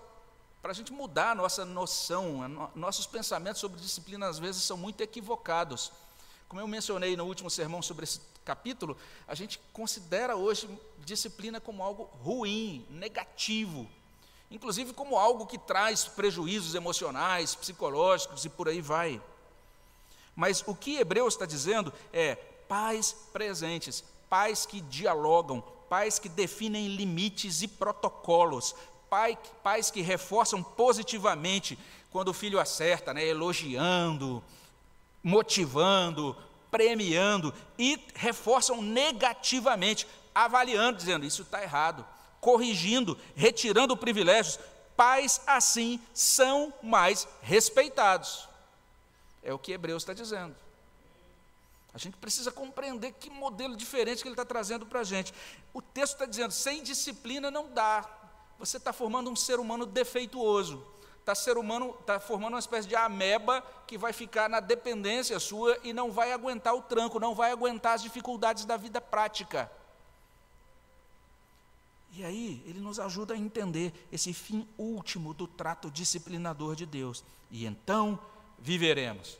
para 0.62 0.70
a 0.70 0.74
gente 0.74 0.92
mudar 0.92 1.32
a 1.32 1.34
nossa 1.34 1.64
noção, 1.64 2.70
nossos 2.74 3.06
pensamentos 3.06 3.60
sobre 3.60 3.80
disciplina 3.80 4.26
às 4.28 4.38
vezes 4.38 4.62
são 4.62 4.76
muito 4.76 5.02
equivocados. 5.02 5.92
Como 6.48 6.60
eu 6.60 6.66
mencionei 6.66 7.16
no 7.16 7.24
último 7.24 7.50
sermão 7.50 7.82
sobre 7.82 8.04
esse 8.04 8.20
capítulo, 8.44 8.96
a 9.26 9.34
gente 9.34 9.60
considera 9.72 10.36
hoje 10.36 10.68
disciplina 11.04 11.60
como 11.60 11.82
algo 11.82 12.04
ruim, 12.22 12.86
negativo, 12.88 13.88
inclusive 14.54 14.92
como 14.92 15.18
algo 15.18 15.46
que 15.46 15.58
traz 15.58 16.04
prejuízos 16.04 16.76
emocionais, 16.76 17.56
psicológicos 17.56 18.44
e 18.44 18.48
por 18.48 18.68
aí 18.68 18.80
vai. 18.80 19.20
Mas 20.36 20.62
o 20.64 20.76
que 20.76 20.96
Hebreus 20.96 21.34
está 21.34 21.44
dizendo 21.44 21.92
é 22.12 22.36
pais 22.68 23.16
presentes, 23.32 24.04
pais 24.30 24.64
que 24.64 24.80
dialogam, 24.80 25.60
pais 25.88 26.20
que 26.20 26.28
definem 26.28 26.86
limites 26.86 27.62
e 27.62 27.68
protocolos, 27.68 28.76
pai, 29.10 29.36
pais 29.64 29.90
que 29.90 30.00
reforçam 30.02 30.62
positivamente 30.62 31.76
quando 32.12 32.28
o 32.28 32.34
filho 32.34 32.60
acerta, 32.60 33.12
né, 33.12 33.26
elogiando, 33.26 34.40
motivando, 35.20 36.36
premiando, 36.70 37.52
e 37.76 38.00
reforçam 38.14 38.80
negativamente, 38.80 40.06
avaliando, 40.32 40.98
dizendo: 40.98 41.26
isso 41.26 41.42
está 41.42 41.60
errado, 41.60 42.06
corrigindo, 42.44 43.16
retirando 43.34 43.96
privilégios, 43.96 44.58
pais 44.94 45.40
assim 45.46 45.98
são 46.12 46.74
mais 46.82 47.26
respeitados. 47.40 48.46
É 49.42 49.54
o 49.54 49.58
que 49.58 49.72
Hebreus 49.72 50.02
está 50.02 50.12
dizendo. 50.12 50.54
A 51.94 51.96
gente 51.96 52.18
precisa 52.18 52.52
compreender 52.52 53.12
que 53.12 53.30
modelo 53.30 53.74
diferente 53.74 54.20
que 54.20 54.28
ele 54.28 54.34
está 54.34 54.44
trazendo 54.44 54.84
para 54.84 55.00
a 55.00 55.04
gente. 55.04 55.32
O 55.72 55.80
texto 55.80 56.12
está 56.14 56.26
dizendo: 56.26 56.52
sem 56.52 56.82
disciplina 56.82 57.50
não 57.50 57.66
dá. 57.72 58.04
Você 58.58 58.76
está 58.76 58.92
formando 58.92 59.30
um 59.30 59.36
ser 59.36 59.58
humano 59.58 59.86
defeituoso. 59.86 60.84
Está 61.20 61.34
ser 61.34 61.56
humano 61.56 61.96
está 61.98 62.20
formando 62.20 62.52
uma 62.52 62.58
espécie 62.58 62.86
de 62.86 62.94
ameba 62.94 63.64
que 63.86 63.96
vai 63.96 64.12
ficar 64.12 64.50
na 64.50 64.60
dependência 64.60 65.40
sua 65.40 65.78
e 65.82 65.94
não 65.94 66.12
vai 66.12 66.30
aguentar 66.32 66.74
o 66.74 66.82
tranco, 66.82 67.18
não 67.18 67.34
vai 67.34 67.50
aguentar 67.50 67.94
as 67.94 68.02
dificuldades 68.02 68.66
da 68.66 68.76
vida 68.76 69.00
prática. 69.00 69.70
E 72.16 72.24
aí, 72.24 72.62
ele 72.66 72.78
nos 72.78 73.00
ajuda 73.00 73.34
a 73.34 73.36
entender 73.36 73.92
esse 74.12 74.32
fim 74.32 74.66
último 74.78 75.34
do 75.34 75.46
trato 75.46 75.90
disciplinador 75.90 76.76
de 76.76 76.86
Deus. 76.86 77.24
E 77.50 77.66
então 77.66 78.18
viveremos. 78.58 79.36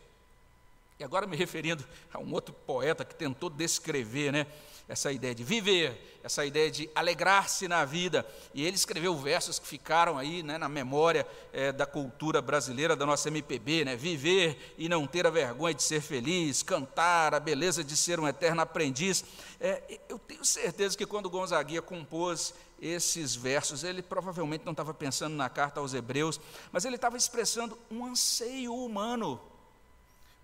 E 0.99 1.05
agora 1.05 1.27
me 1.27 1.37
referindo 1.37 1.85
a 2.13 2.19
um 2.19 2.33
outro 2.33 2.55
poeta 2.55 3.05
que 3.05 3.15
tentou 3.15 3.51
descrever, 3.51 4.33
né, 4.33 4.47
essa 4.89 5.11
ideia 5.11 5.35
de 5.35 5.43
viver, 5.43 6.21
essa 6.23 6.45
ideia 6.45 6.71
de 6.71 6.89
alegrar-se 6.95 7.67
na 7.67 7.85
vida. 7.85 8.25
E 8.53 8.65
ele 8.65 8.77
escreveu 8.77 9.17
versos 9.17 9.59
que 9.59 9.67
ficaram 9.67 10.17
aí 10.19 10.43
né, 10.43 10.57
na 10.59 10.69
memória 10.69 11.27
é, 11.53 11.73
da 11.73 11.87
cultura 11.87 12.41
brasileira, 12.41 12.95
da 12.95 13.07
nossa 13.07 13.29
MPB, 13.29 13.85
né, 13.85 13.97
viver 13.97 14.75
e 14.79 14.89
não 14.89 15.07
ter 15.07 15.27
a 15.27 15.31
vergonha 15.31 15.75
de 15.75 15.83
ser 15.83 16.01
feliz, 16.01 16.63
cantar 16.63 17.35
a 17.35 17.41
beleza 17.41 17.83
de 17.83 17.97
ser 17.97 18.21
um 18.21 18.29
eterno 18.29 18.61
aprendiz. 18.61 19.25
É, 19.61 19.99
eu 20.09 20.19
tenho 20.19 20.45
certeza 20.45 20.97
que 20.97 21.07
quando 21.07 21.31
Gonzaguinha 21.31 21.83
compôs 21.83 22.55
esses 22.81 23.35
versos, 23.35 23.85
ele 23.85 24.03
provavelmente 24.03 24.65
não 24.65 24.73
estava 24.73 24.93
pensando 24.93 25.35
na 25.35 25.49
carta 25.49 25.81
aos 25.81 25.95
Hebreus, 25.95 26.41
mas 26.71 26.85
ele 26.85 26.97
estava 26.97 27.17
expressando 27.17 27.79
um 27.91 28.05
anseio 28.05 28.75
humano 28.75 29.41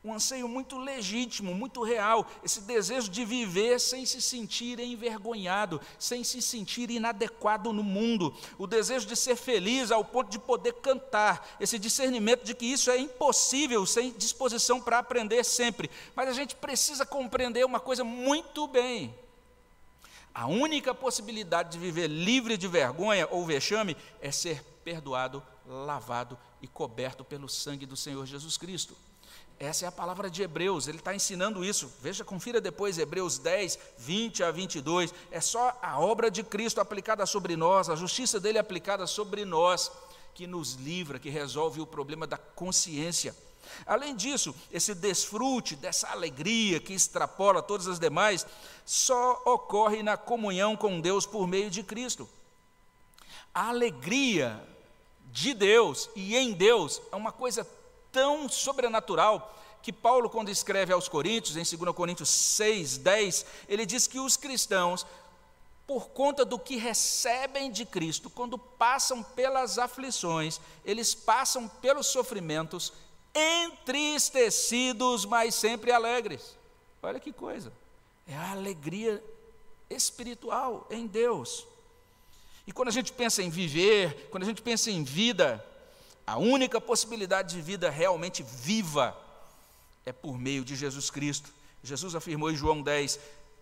um 0.03 0.14
anseio 0.14 0.49
muito 0.49 0.79
legítimo, 0.79 1.55
muito 1.55 1.83
real, 1.83 2.27
esse 2.43 2.62
desejo 2.62 3.11
de 3.11 3.23
viver 3.23 3.79
sem 3.79 4.07
se 4.07 4.21
sentir 4.23 4.81
envergonhado, 4.81 5.79
sem 5.99 6.25
se 6.25 6.40
sentir 6.40 6.90
inadequado 6.90 7.71
no 7.71 7.83
mundo, 7.83 8.35
o 8.57 8.66
desejo 8.66 9.07
de 9.07 9.14
ser 9.14 9.37
feliz 9.37 9.90
ao 9.90 10.03
ponto 10.03 10.31
de 10.31 10.38
poder 10.38 10.73
cantar, 10.75 11.57
esse 11.61 11.79
discernimento 11.79 12.45
de 12.45 12.55
que 12.55 12.64
isso 12.64 12.90
é 12.90 12.97
impossível 12.97 13.85
sem 13.85 14.12
disposição 14.12 14.81
para 14.81 14.99
aprender 14.99 15.45
sempre. 15.45 15.90
Mas 16.16 16.31
a 16.31 16.33
gente 16.33 16.57
precisa 16.57 17.05
compreender 17.05 17.66
uma 17.66 17.79
coisa 17.79 18.03
muito 18.03 18.66
bem. 18.66 19.14
A 20.35 20.47
única 20.47 20.95
possibilidade 20.95 21.73
de 21.73 21.79
viver 21.79 22.07
livre 22.07 22.57
de 22.57 22.69
vergonha 22.69 23.27
ou 23.31 23.45
vexame 23.45 23.97
é 24.21 24.31
ser 24.31 24.62
perdoado, 24.85 25.43
lavado 25.66 26.38
e 26.62 26.66
coberto 26.66 27.25
pelo 27.25 27.49
sangue 27.49 27.87
do 27.87 27.97
Senhor 27.97 28.25
Jesus 28.27 28.57
Cristo. 28.57 28.97
Essa 29.59 29.85
é 29.85 29.88
a 29.88 29.93
palavra 29.93 30.31
de 30.31 30.43
Hebreus, 30.43 30.88
ele 30.88 30.97
está 30.97 31.14
ensinando 31.14 31.62
isso. 31.62 31.93
Veja, 32.01 32.25
confira 32.25 32.62
depois 32.62 32.97
Hebreus 32.97 33.38
10, 33.38 33.79
20 33.99 34.43
a 34.43 34.51
22. 34.51 35.12
É 35.31 35.38
só 35.38 35.79
a 35.83 36.01
obra 36.01 36.31
de 36.31 36.43
Cristo 36.43 36.81
aplicada 36.81 37.27
sobre 37.27 37.57
nós, 37.57 37.90
a 37.90 37.95
justiça 37.95 38.40
dele 38.40 38.59
aplicada 38.59 39.07
sobre 39.07 39.45
nós, 39.45 39.93
que 40.35 40.47
nos 40.47 40.75
livra, 40.77 41.19
que 41.19 41.29
resolve 41.29 41.79
o 41.79 41.87
problema 41.87 42.27
da 42.27 42.38
consciência. 42.38 43.37
Além 43.87 44.14
disso, 44.14 44.54
esse 44.70 44.94
desfrute 44.94 45.76
dessa 45.76 46.09
alegria 46.09 46.80
que 46.80 46.92
extrapola 46.92 47.62
todas 47.62 47.87
as 47.88 47.98
demais, 47.98 48.46
só 48.85 49.42
ocorre 49.44 50.02
na 50.02 50.16
comunhão 50.16 50.76
com 50.76 51.00
Deus 51.00 51.26
por 51.26 51.46
meio 51.46 51.70
de 51.70 51.83
Cristo. 51.83 52.28
A 53.54 53.68
alegria 53.68 54.62
de 55.33 55.54
Deus 55.54 56.09
e 56.14 56.37
em 56.37 56.52
Deus 56.52 57.00
é 57.12 57.16
uma 57.16 57.33
coisa 57.33 57.66
tão 58.12 58.48
sobrenatural 58.48 59.56
que 59.83 59.92
Paulo, 59.92 60.28
quando 60.28 60.50
escreve 60.50 60.92
aos 60.92 61.08
Coríntios, 61.08 61.56
em 61.56 61.77
2 61.77 61.94
Coríntios 61.94 62.29
6, 62.29 62.98
10, 62.98 63.46
ele 63.68 63.87
diz 63.87 64.06
que 64.06 64.21
os 64.21 64.37
cristãos, 64.37 65.06
por 65.87 66.08
conta 66.08 66.44
do 66.44 66.58
que 66.58 66.77
recebem 66.77 67.71
de 67.71 67.85
Cristo, 67.85 68.29
quando 68.29 68.58
passam 68.58 69.23
pelas 69.23 69.79
aflições, 69.79 70.60
eles 70.85 71.14
passam 71.14 71.66
pelos 71.66 72.06
sofrimentos, 72.06 72.92
entristecidos, 73.35 75.24
mas 75.24 75.54
sempre 75.54 75.92
alegres. 75.92 76.56
Olha 77.02 77.20
que 77.20 77.33
coisa. 77.33 77.72
É 78.26 78.35
a 78.35 78.52
alegria 78.52 79.22
espiritual 79.88 80.87
em 80.90 81.06
Deus. 81.06 81.66
E 82.66 82.72
quando 82.72 82.88
a 82.88 82.92
gente 82.92 83.12
pensa 83.12 83.42
em 83.42 83.50
viver, 83.50 84.28
quando 84.31 84.44
a 84.44 84.46
gente 84.46 84.62
pensa 84.62 84.90
em 84.90 85.02
vida, 85.02 85.64
a 86.26 86.38
única 86.38 86.81
possibilidade 86.81 87.56
de 87.56 87.62
vida 87.62 87.90
realmente 87.90 88.42
viva 88.42 89.16
é 90.06 90.12
por 90.12 90.38
meio 90.38 90.64
de 90.64 90.76
Jesus 90.76 91.10
Cristo. 91.10 91.50
Jesus 91.83 92.14
afirmou 92.14 92.50
em 92.50 92.56
João 92.56 92.83
10, 92.83 93.18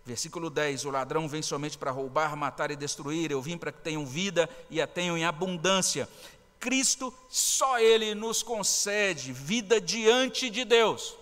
Versículo 0.09 0.49
10: 0.49 0.85
O 0.85 0.89
ladrão 0.89 1.27
vem 1.27 1.43
somente 1.43 1.77
para 1.77 1.91
roubar, 1.91 2.35
matar 2.35 2.71
e 2.71 2.75
destruir. 2.75 3.29
Eu 3.29 3.41
vim 3.41 3.57
para 3.57 3.71
que 3.71 3.81
tenham 3.81 4.05
vida 4.05 4.49
e 4.69 4.81
a 4.81 4.87
tenham 4.87 5.15
em 5.15 5.23
abundância. 5.23 6.09
Cristo, 6.59 7.13
só 7.29 7.79
Ele 7.79 8.13
nos 8.13 8.43
concede 8.43 9.31
vida 9.31 9.79
diante 9.79 10.49
de 10.49 10.65
Deus. 10.65 11.15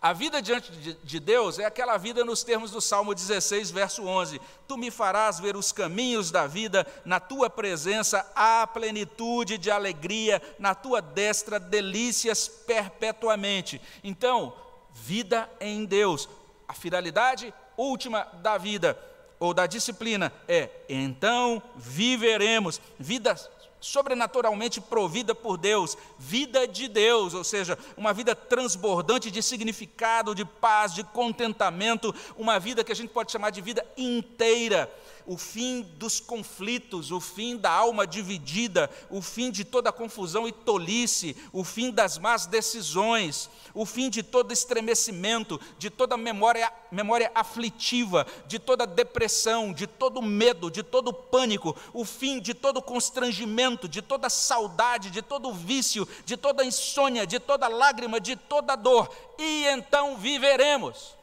A 0.00 0.12
vida 0.12 0.40
diante 0.40 0.70
de 1.02 1.18
Deus 1.18 1.58
é 1.58 1.64
aquela 1.64 1.96
vida 1.96 2.24
nos 2.24 2.44
termos 2.44 2.70
do 2.70 2.80
Salmo 2.80 3.12
16, 3.14 3.72
verso 3.72 4.04
11: 4.04 4.40
Tu 4.68 4.76
me 4.76 4.92
farás 4.92 5.40
ver 5.40 5.56
os 5.56 5.72
caminhos 5.72 6.30
da 6.30 6.46
vida, 6.46 6.86
na 7.04 7.18
tua 7.18 7.50
presença 7.50 8.24
há 8.34 8.64
plenitude 8.66 9.58
de 9.58 9.72
alegria, 9.72 10.40
na 10.56 10.72
tua 10.72 11.02
destra 11.02 11.58
delícias 11.58 12.46
perpetuamente. 12.46 13.80
Então, 14.04 14.54
vida 14.94 15.50
em 15.60 15.84
Deus, 15.84 16.28
a 16.68 16.74
finalidade 16.74 17.52
última 17.76 18.22
da 18.34 18.56
vida 18.56 18.96
ou 19.40 19.52
da 19.52 19.66
disciplina 19.66 20.32
é: 20.46 20.70
então 20.88 21.60
viveremos, 21.74 22.80
vida 23.00 23.34
sobrenaturalmente 23.80 24.80
provida 24.80 25.34
por 25.34 25.56
Deus, 25.56 25.96
vida 26.18 26.66
de 26.66 26.88
Deus, 26.88 27.34
ou 27.34 27.44
seja, 27.44 27.78
uma 27.96 28.12
vida 28.12 28.34
transbordante 28.34 29.30
de 29.30 29.42
significado, 29.42 30.34
de 30.34 30.44
paz, 30.44 30.94
de 30.94 31.04
contentamento, 31.04 32.14
uma 32.36 32.58
vida 32.58 32.84
que 32.84 32.92
a 32.92 32.96
gente 32.96 33.10
pode 33.10 33.32
chamar 33.32 33.50
de 33.50 33.60
vida 33.60 33.84
inteira, 33.96 34.92
o 35.28 35.36
fim 35.36 35.82
dos 35.82 36.20
conflitos, 36.20 37.12
o 37.12 37.20
fim 37.20 37.58
da 37.58 37.70
alma 37.70 38.06
dividida, 38.06 38.90
o 39.10 39.20
fim 39.20 39.50
de 39.50 39.62
toda 39.62 39.92
confusão 39.92 40.48
e 40.48 40.52
tolice, 40.52 41.36
o 41.52 41.62
fim 41.62 41.90
das 41.90 42.16
más 42.16 42.46
decisões, 42.46 43.50
o 43.74 43.84
fim 43.84 44.08
de 44.08 44.22
todo 44.22 44.52
estremecimento, 44.52 45.60
de 45.78 45.90
toda 45.90 46.16
memória, 46.16 46.72
memória 46.90 47.30
aflitiva, 47.34 48.26
de 48.46 48.58
toda 48.58 48.86
depressão, 48.86 49.70
de 49.70 49.86
todo 49.86 50.22
medo, 50.22 50.70
de 50.70 50.82
todo 50.82 51.12
pânico, 51.12 51.76
o 51.92 52.06
fim 52.06 52.40
de 52.40 52.54
todo 52.54 52.80
constrangimento, 52.80 53.67
de 53.76 54.00
toda 54.00 54.30
saudade, 54.30 55.10
de 55.10 55.20
todo 55.20 55.52
vício, 55.52 56.08
de 56.24 56.36
toda 56.36 56.64
insônia, 56.64 57.26
de 57.26 57.38
toda 57.38 57.68
lágrima, 57.68 58.20
de 58.20 58.36
toda 58.36 58.76
dor, 58.76 59.12
e 59.38 59.66
então 59.66 60.16
viveremos. 60.16 61.14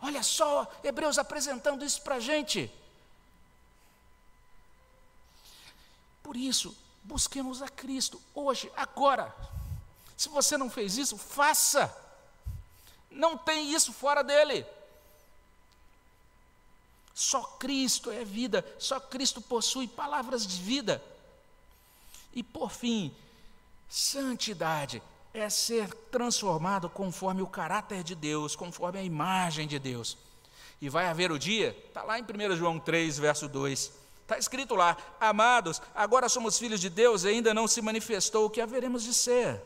Olha 0.00 0.22
só, 0.22 0.70
Hebreus 0.84 1.18
apresentando 1.18 1.84
isso 1.84 2.00
para 2.02 2.16
a 2.16 2.20
gente. 2.20 2.70
Por 6.22 6.36
isso, 6.36 6.76
busquemos 7.02 7.62
a 7.62 7.68
Cristo 7.68 8.20
hoje, 8.34 8.70
agora. 8.76 9.34
Se 10.16 10.28
você 10.28 10.56
não 10.56 10.68
fez 10.68 10.98
isso, 10.98 11.16
faça. 11.16 11.94
Não 13.10 13.36
tem 13.36 13.72
isso 13.72 13.92
fora 13.92 14.22
dele. 14.22 14.66
Só 17.14 17.42
Cristo 17.42 18.12
é 18.12 18.24
vida, 18.24 18.64
só 18.78 19.00
Cristo 19.00 19.40
possui 19.40 19.88
palavras 19.88 20.46
de 20.46 20.62
vida. 20.62 21.02
E 22.38 22.42
por 22.44 22.70
fim, 22.70 23.12
santidade 23.88 25.02
é 25.34 25.50
ser 25.50 25.92
transformado 25.92 26.88
conforme 26.88 27.42
o 27.42 27.48
caráter 27.48 28.04
de 28.04 28.14
Deus, 28.14 28.54
conforme 28.54 29.00
a 29.00 29.02
imagem 29.02 29.66
de 29.66 29.76
Deus. 29.76 30.16
E 30.80 30.88
vai 30.88 31.06
haver 31.06 31.32
o 31.32 31.38
dia, 31.38 31.76
está 31.88 32.04
lá 32.04 32.16
em 32.16 32.22
1 32.22 32.54
João 32.54 32.78
3, 32.78 33.18
verso 33.18 33.48
2, 33.48 33.92
Está 34.22 34.38
escrito 34.38 34.76
lá: 34.76 34.96
Amados, 35.18 35.82
agora 35.92 36.28
somos 36.28 36.60
filhos 36.60 36.80
de 36.80 36.88
Deus 36.88 37.24
e 37.24 37.28
ainda 37.28 37.52
não 37.52 37.66
se 37.66 37.82
manifestou 37.82 38.46
o 38.46 38.50
que 38.50 38.60
haveremos 38.60 39.02
de 39.02 39.12
ser. 39.12 39.60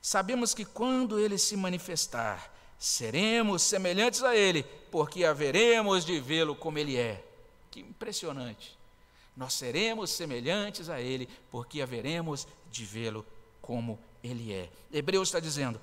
Sabemos 0.00 0.54
que 0.54 0.64
quando 0.64 1.18
ele 1.18 1.36
se 1.36 1.56
manifestar, 1.56 2.54
seremos 2.78 3.60
semelhantes 3.60 4.22
a 4.22 4.36
ele, 4.36 4.62
porque 4.88 5.24
haveremos 5.24 6.04
de 6.04 6.20
vê-lo 6.20 6.54
como 6.54 6.78
ele 6.78 6.96
é. 6.96 7.24
Que 7.72 7.80
impressionante. 7.80 8.80
Nós 9.36 9.54
seremos 9.54 10.10
semelhantes 10.10 10.88
a 10.88 11.00
ele, 11.00 11.28
porque 11.50 11.80
haveremos 11.80 12.46
de 12.70 12.84
vê-lo 12.84 13.24
como 13.60 13.98
ele 14.22 14.52
é. 14.52 14.70
Hebreus 14.92 15.28
está 15.28 15.40
dizendo: 15.40 15.80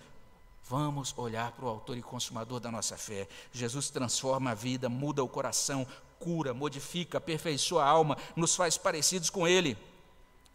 Vamos 0.69 1.13
olhar 1.17 1.51
para 1.53 1.65
o 1.65 1.69
autor 1.69 1.97
e 1.97 2.01
consumador 2.01 2.59
da 2.59 2.71
nossa 2.71 2.95
fé. 2.95 3.27
Jesus 3.51 3.89
transforma 3.89 4.51
a 4.51 4.53
vida, 4.53 4.87
muda 4.87 5.23
o 5.23 5.27
coração, 5.27 5.87
cura, 6.19 6.53
modifica, 6.53 7.17
aperfeiçoa 7.17 7.83
a 7.83 7.87
alma, 7.87 8.17
nos 8.35 8.55
faz 8.55 8.77
parecidos 8.77 9.31
com 9.31 9.47
Ele. 9.47 9.75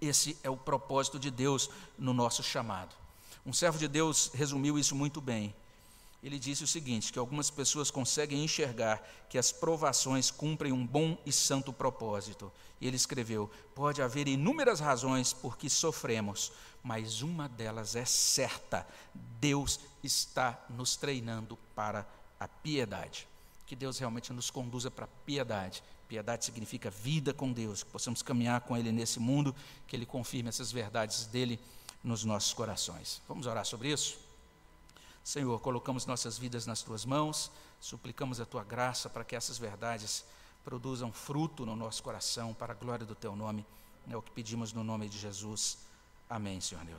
Esse 0.01 0.38
é 0.45 0.51
o 0.51 0.57
propósito 0.57 1.18
de 1.18 1.30
Deus 1.30 1.68
no 1.99 2.12
nosso 2.12 2.42
chamado. 2.42 2.95
Um 3.45 3.53
servo 3.53 3.78
de 3.78 3.88
Deus 3.88 4.30
resumiu 4.32 4.78
isso 4.78 4.95
muito 4.95 5.20
bem. 5.20 5.55
Ele 6.24 6.38
disse 6.38 6.64
o 6.64 6.66
seguinte: 6.66 7.12
que 7.12 7.18
algumas 7.18 7.50
pessoas 7.50 7.90
conseguem 7.90 8.42
enxergar 8.42 9.06
que 9.28 9.38
as 9.38 9.52
provações 9.52 10.30
cumprem 10.30 10.72
um 10.72 10.86
bom 10.86 11.16
e 11.26 11.30
santo 11.30 11.72
propósito. 11.72 12.50
E 12.80 12.86
ele 12.86 12.96
escreveu: 12.96 13.50
pode 13.74 14.00
haver 14.00 14.26
inúmeras 14.26 14.80
razões 14.80 15.32
por 15.32 15.56
que 15.56 15.68
sofremos, 15.68 16.50
mas 16.82 17.20
uma 17.20 17.48
delas 17.48 17.94
é 17.94 18.04
certa: 18.04 18.86
Deus 19.38 19.78
está 20.02 20.64
nos 20.70 20.96
treinando 20.96 21.58
para 21.76 22.08
a 22.40 22.48
piedade 22.48 23.28
que 23.66 23.74
Deus 23.74 23.98
realmente 23.98 24.32
nos 24.32 24.50
conduza 24.50 24.90
para 24.90 25.06
a 25.06 25.08
piedade. 25.26 25.82
Piedade 26.08 26.44
significa 26.44 26.90
vida 26.90 27.32
com 27.32 27.52
Deus, 27.52 27.82
que 27.82 27.90
possamos 27.90 28.22
caminhar 28.22 28.60
com 28.60 28.76
Ele 28.76 28.92
nesse 28.92 29.18
mundo, 29.18 29.54
que 29.86 29.96
Ele 29.96 30.06
confirme 30.06 30.48
essas 30.48 30.70
verdades 30.70 31.26
dele 31.26 31.58
nos 32.02 32.24
nossos 32.24 32.52
corações. 32.52 33.22
Vamos 33.26 33.46
orar 33.46 33.64
sobre 33.64 33.90
isso? 33.90 34.23
Senhor, 35.24 35.58
colocamos 35.60 36.04
nossas 36.04 36.36
vidas 36.36 36.66
nas 36.66 36.82
tuas 36.82 37.06
mãos, 37.06 37.50
suplicamos 37.80 38.42
a 38.42 38.44
tua 38.44 38.62
graça 38.62 39.08
para 39.08 39.24
que 39.24 39.34
essas 39.34 39.56
verdades 39.56 40.22
produzam 40.62 41.10
fruto 41.10 41.64
no 41.64 41.74
nosso 41.74 42.02
coração, 42.02 42.52
para 42.52 42.74
a 42.74 42.76
glória 42.76 43.06
do 43.06 43.14
teu 43.14 43.34
nome. 43.34 43.64
É 44.10 44.14
o 44.14 44.20
que 44.20 44.30
pedimos 44.30 44.74
no 44.74 44.84
nome 44.84 45.08
de 45.08 45.18
Jesus. 45.18 45.78
Amém, 46.28 46.60
Senhor 46.60 46.84
Deus. 46.84 46.92